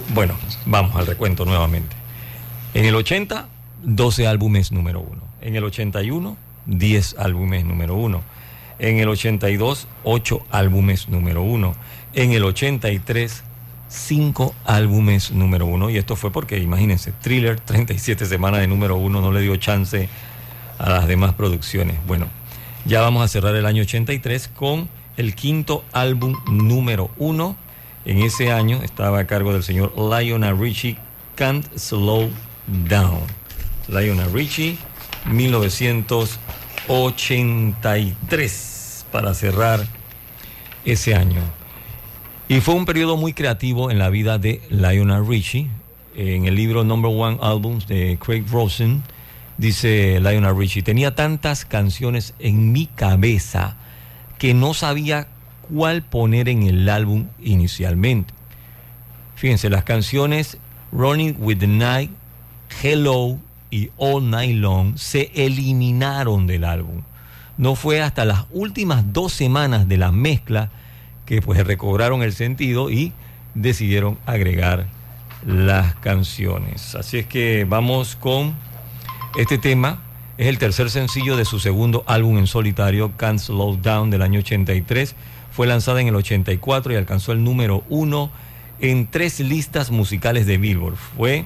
[0.09, 1.95] Bueno, vamos al recuento nuevamente.
[2.73, 3.47] En el 80,
[3.81, 5.21] 12 álbumes número uno.
[5.39, 8.32] En el 81, 10 álbumes número uno.
[8.79, 11.75] En el 82, 8 álbumes número uno.
[12.13, 13.43] En el 83,
[13.87, 15.89] 5 álbumes número uno.
[15.89, 20.09] Y esto fue porque, imagínense, Thriller, 37 semanas de número uno, no le dio chance
[20.79, 21.97] a las demás producciones.
[22.07, 22.27] Bueno,
[22.85, 27.55] ya vamos a cerrar el año 83 con el quinto álbum número uno.
[28.05, 30.97] En ese año estaba a cargo del señor Lionel Richie,
[31.35, 32.29] Can't Slow
[32.89, 33.21] Down.
[33.87, 34.77] Lionel Richie,
[35.25, 36.62] 1983,
[39.11, 39.85] para cerrar
[40.85, 41.41] ese año.
[42.49, 45.69] Y fue un periodo muy creativo en la vida de Lionel Richie.
[46.15, 49.01] En el libro Number One Albums de Craig Rosen,
[49.57, 53.77] dice Lionel Richie, tenía tantas canciones en mi cabeza
[54.37, 55.27] que no sabía
[55.73, 58.33] cuál poner en el álbum inicialmente.
[59.35, 60.57] Fíjense, las canciones
[60.91, 62.11] Running with the Night,
[62.81, 63.39] Hello
[63.73, 67.01] y All Night Long se eliminaron del álbum.
[67.57, 70.69] No fue hasta las últimas dos semanas de la mezcla
[71.25, 73.13] que pues recobraron el sentido y
[73.55, 74.85] decidieron agregar
[75.43, 76.93] las canciones.
[76.93, 78.53] Así es que vamos con
[79.39, 80.03] este tema.
[80.37, 84.41] Es el tercer sencillo de su segundo álbum en solitario, Can't Slow Down, del año
[84.41, 85.15] 83.
[85.51, 88.29] Fue lanzada en el 84 y alcanzó el número uno
[88.79, 90.95] en tres listas musicales de Billboard.
[90.95, 91.45] Fue,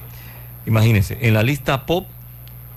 [0.66, 2.06] imagínense, en la lista pop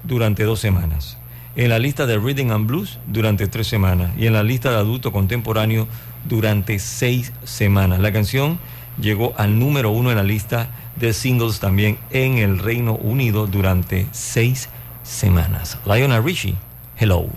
[0.03, 1.17] durante dos semanas,
[1.55, 4.77] en la lista de Reading and Blues durante tres semanas y en la lista de
[4.77, 5.87] adulto contemporáneo
[6.27, 7.99] durante seis semanas.
[7.99, 8.59] La canción
[8.99, 14.07] llegó al número uno en la lista de singles también en el Reino Unido durante
[14.11, 14.69] seis
[15.03, 15.77] semanas.
[15.85, 16.55] Lionel Richie,
[16.97, 17.27] hello.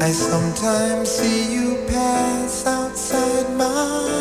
[0.00, 4.17] I sometimes see you pass outside my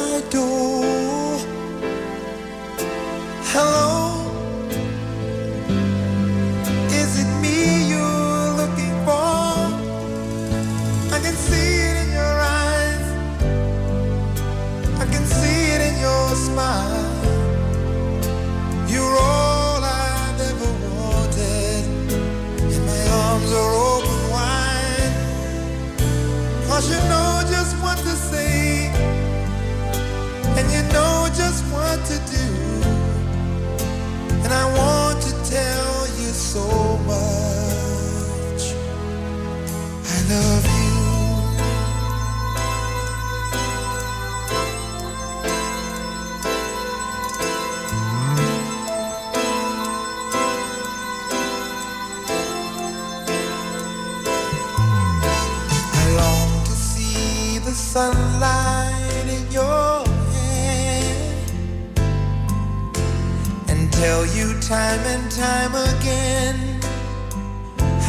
[65.18, 66.58] and time again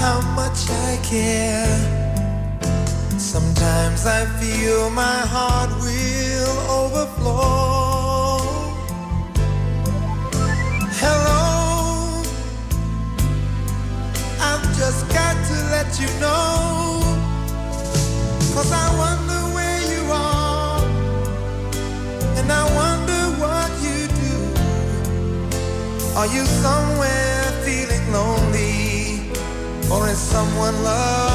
[0.03, 1.77] how much I care.
[3.19, 8.39] Sometimes I feel my heart will overflow.
[11.03, 12.23] Hello,
[14.49, 17.01] I've just got to let you know.
[18.55, 19.28] Cause I wonder
[26.19, 29.21] Are you somewhere feeling lonely,
[29.89, 31.28] or is someone loving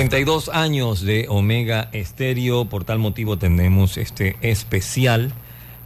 [0.00, 5.30] 42 años de Omega Estéreo, por tal motivo tenemos este especial.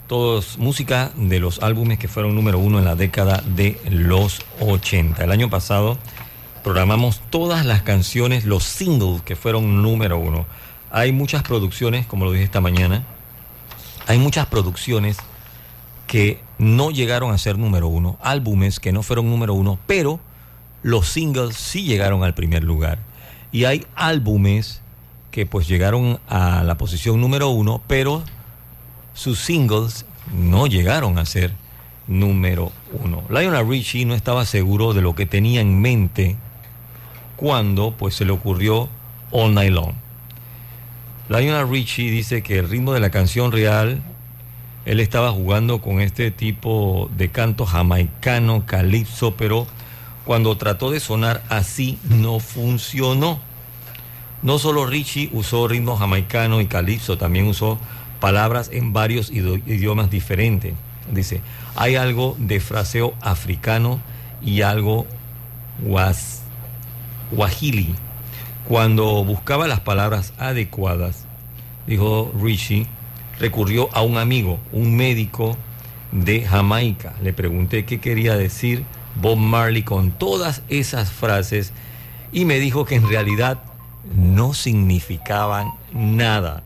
[0.06, 5.24] Todos música de los álbumes que fueron número uno en la década de los 80.
[5.24, 5.98] El año pasado
[6.62, 10.46] programamos todas las canciones, los singles que fueron número uno.
[10.92, 13.02] Hay muchas producciones, como lo dije esta mañana,
[14.06, 15.16] hay muchas producciones
[16.06, 20.20] que no llegaron a ser número uno, álbumes que no fueron número uno, pero
[20.84, 23.00] los singles sí llegaron al primer lugar.
[23.54, 24.82] Y hay álbumes
[25.30, 28.24] que pues llegaron a la posición número uno, pero
[29.14, 30.06] sus singles
[30.36, 31.52] no llegaron a ser
[32.08, 33.22] número uno.
[33.30, 36.34] Lionel Richie no estaba seguro de lo que tenía en mente
[37.36, 38.88] cuando pues se le ocurrió
[39.30, 39.92] All Night Long.
[41.28, 44.02] Lionel Richie dice que el ritmo de la canción real,
[44.84, 49.68] él estaba jugando con este tipo de canto jamaicano, calipso, pero
[50.24, 53.40] cuando trató de sonar así no funcionó.
[54.42, 57.78] No solo Richie usó ritmo jamaicano y calipso, también usó
[58.20, 60.74] palabras en varios idiomas diferentes.
[61.10, 61.40] Dice,
[61.76, 64.00] hay algo de fraseo africano
[64.42, 65.06] y algo
[65.82, 66.42] was,
[67.32, 67.94] wahili.
[68.68, 71.26] Cuando buscaba las palabras adecuadas,
[71.86, 72.86] dijo Richie,
[73.38, 75.56] recurrió a un amigo, un médico
[76.12, 77.14] de Jamaica.
[77.22, 78.84] Le pregunté qué quería decir
[79.20, 81.72] Bob Marley con todas esas frases
[82.32, 83.62] y me dijo que en realidad
[84.14, 86.62] no significaban nada.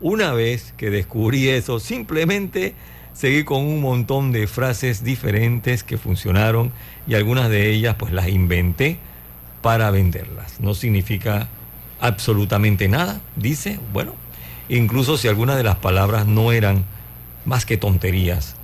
[0.00, 2.74] Una vez que descubrí eso, simplemente
[3.12, 6.72] seguí con un montón de frases diferentes que funcionaron
[7.06, 8.98] y algunas de ellas pues las inventé
[9.62, 10.60] para venderlas.
[10.60, 11.48] No significa
[12.00, 13.78] absolutamente nada, dice.
[13.92, 14.14] Bueno,
[14.68, 16.84] incluso si algunas de las palabras no eran
[17.46, 18.56] más que tonterías,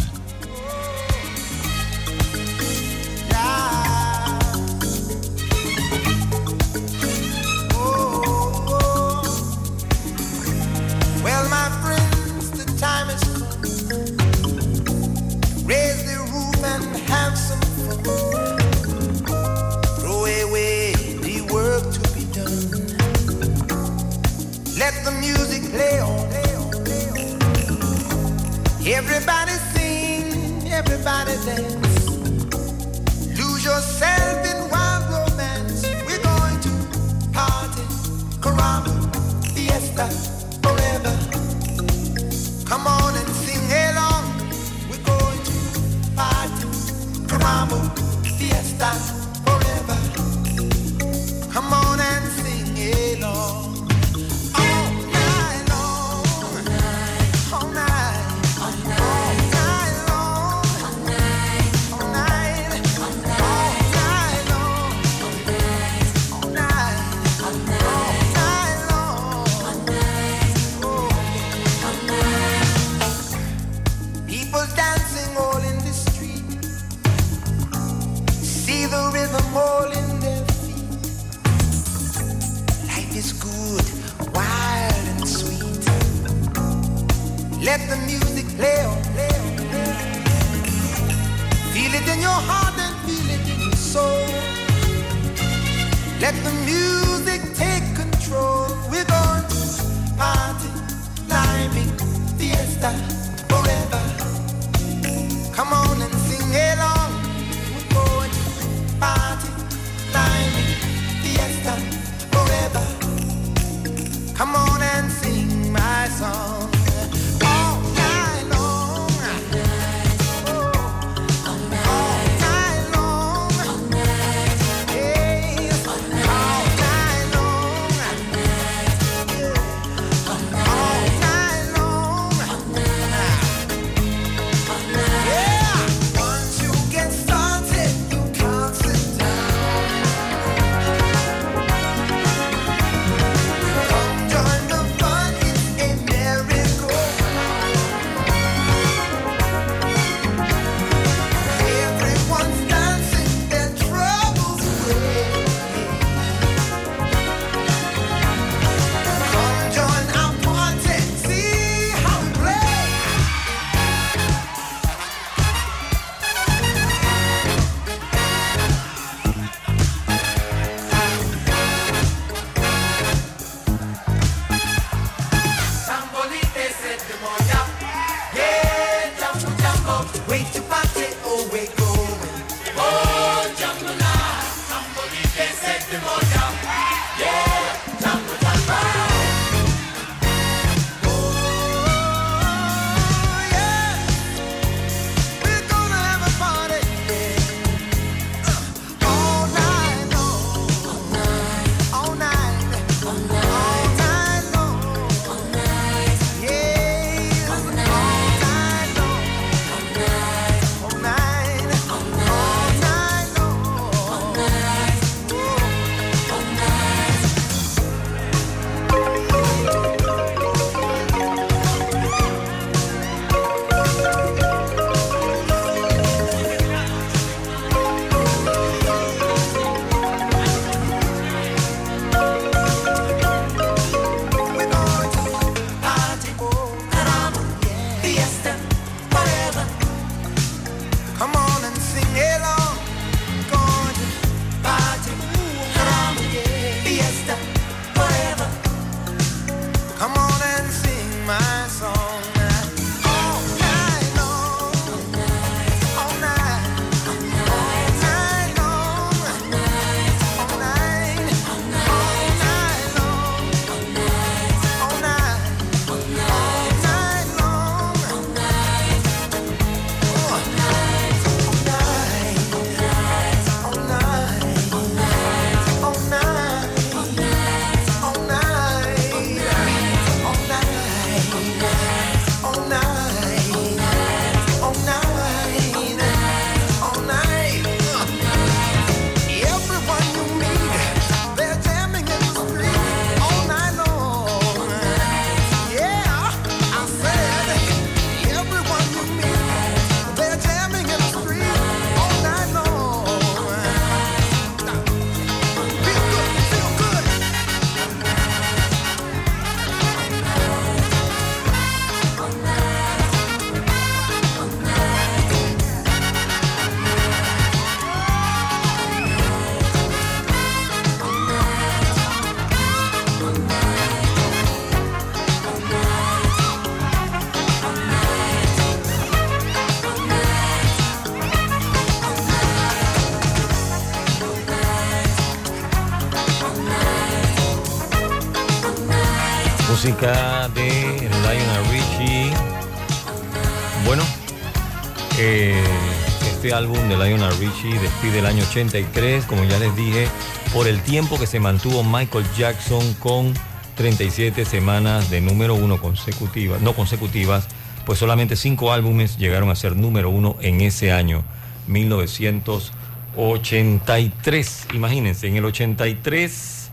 [346.56, 350.08] Álbum de Lionel Richie despide el año 83, como ya les dije,
[350.54, 353.34] por el tiempo que se mantuvo Michael Jackson con
[353.76, 357.50] 37 semanas de número uno consecutivas, no consecutivas,
[357.86, 361.26] pues solamente cinco álbumes llegaron a ser número uno en ese año,
[361.68, 364.68] 1983.
[364.74, 366.70] Imagínense, en el 83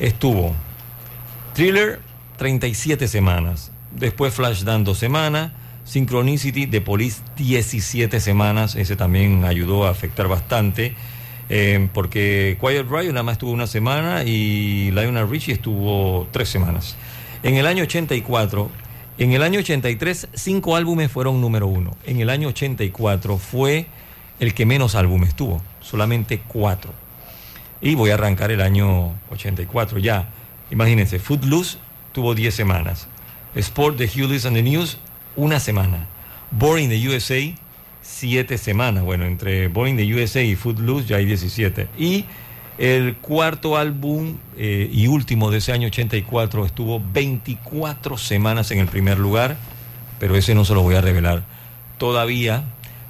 [0.00, 0.54] estuvo
[1.52, 2.00] Thriller,
[2.38, 3.72] 37 semanas.
[3.92, 5.52] Después Flashdance, dos semanas.
[5.86, 8.74] Synchronicity de Police, 17 semanas.
[8.74, 10.94] Ese también ayudó a afectar bastante.
[11.48, 16.96] eh, porque Quiet Riot nada más estuvo una semana y Lionel Richie estuvo tres semanas.
[17.44, 18.68] En el año 84,
[19.18, 21.96] en el año 83, cinco álbumes fueron número uno.
[22.04, 23.86] En el año 84 fue
[24.40, 26.92] el que menos álbumes tuvo, solamente cuatro.
[27.80, 30.28] Y voy a arrancar el año 84 ya.
[30.72, 31.78] Imagínense, Footloose
[32.12, 33.06] tuvo 10 semanas.
[33.54, 34.98] Sport de Hughes and the News,
[35.36, 36.06] una semana.
[36.50, 37.54] Boring de USA,
[38.02, 39.04] 7 semanas.
[39.04, 41.88] Bueno, entre Boring de USA y Footloose ya hay 17.
[41.98, 42.24] Y
[42.78, 48.86] el cuarto álbum eh, y último de ese año 84 estuvo 24 semanas en el
[48.88, 49.56] primer lugar,
[50.18, 51.44] pero ese no se lo voy a revelar
[51.98, 52.64] todavía.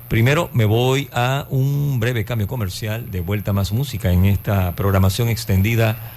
[0.08, 5.28] Primero me voy a un breve cambio comercial de vuelta más música en esta programación
[5.28, 6.14] extendida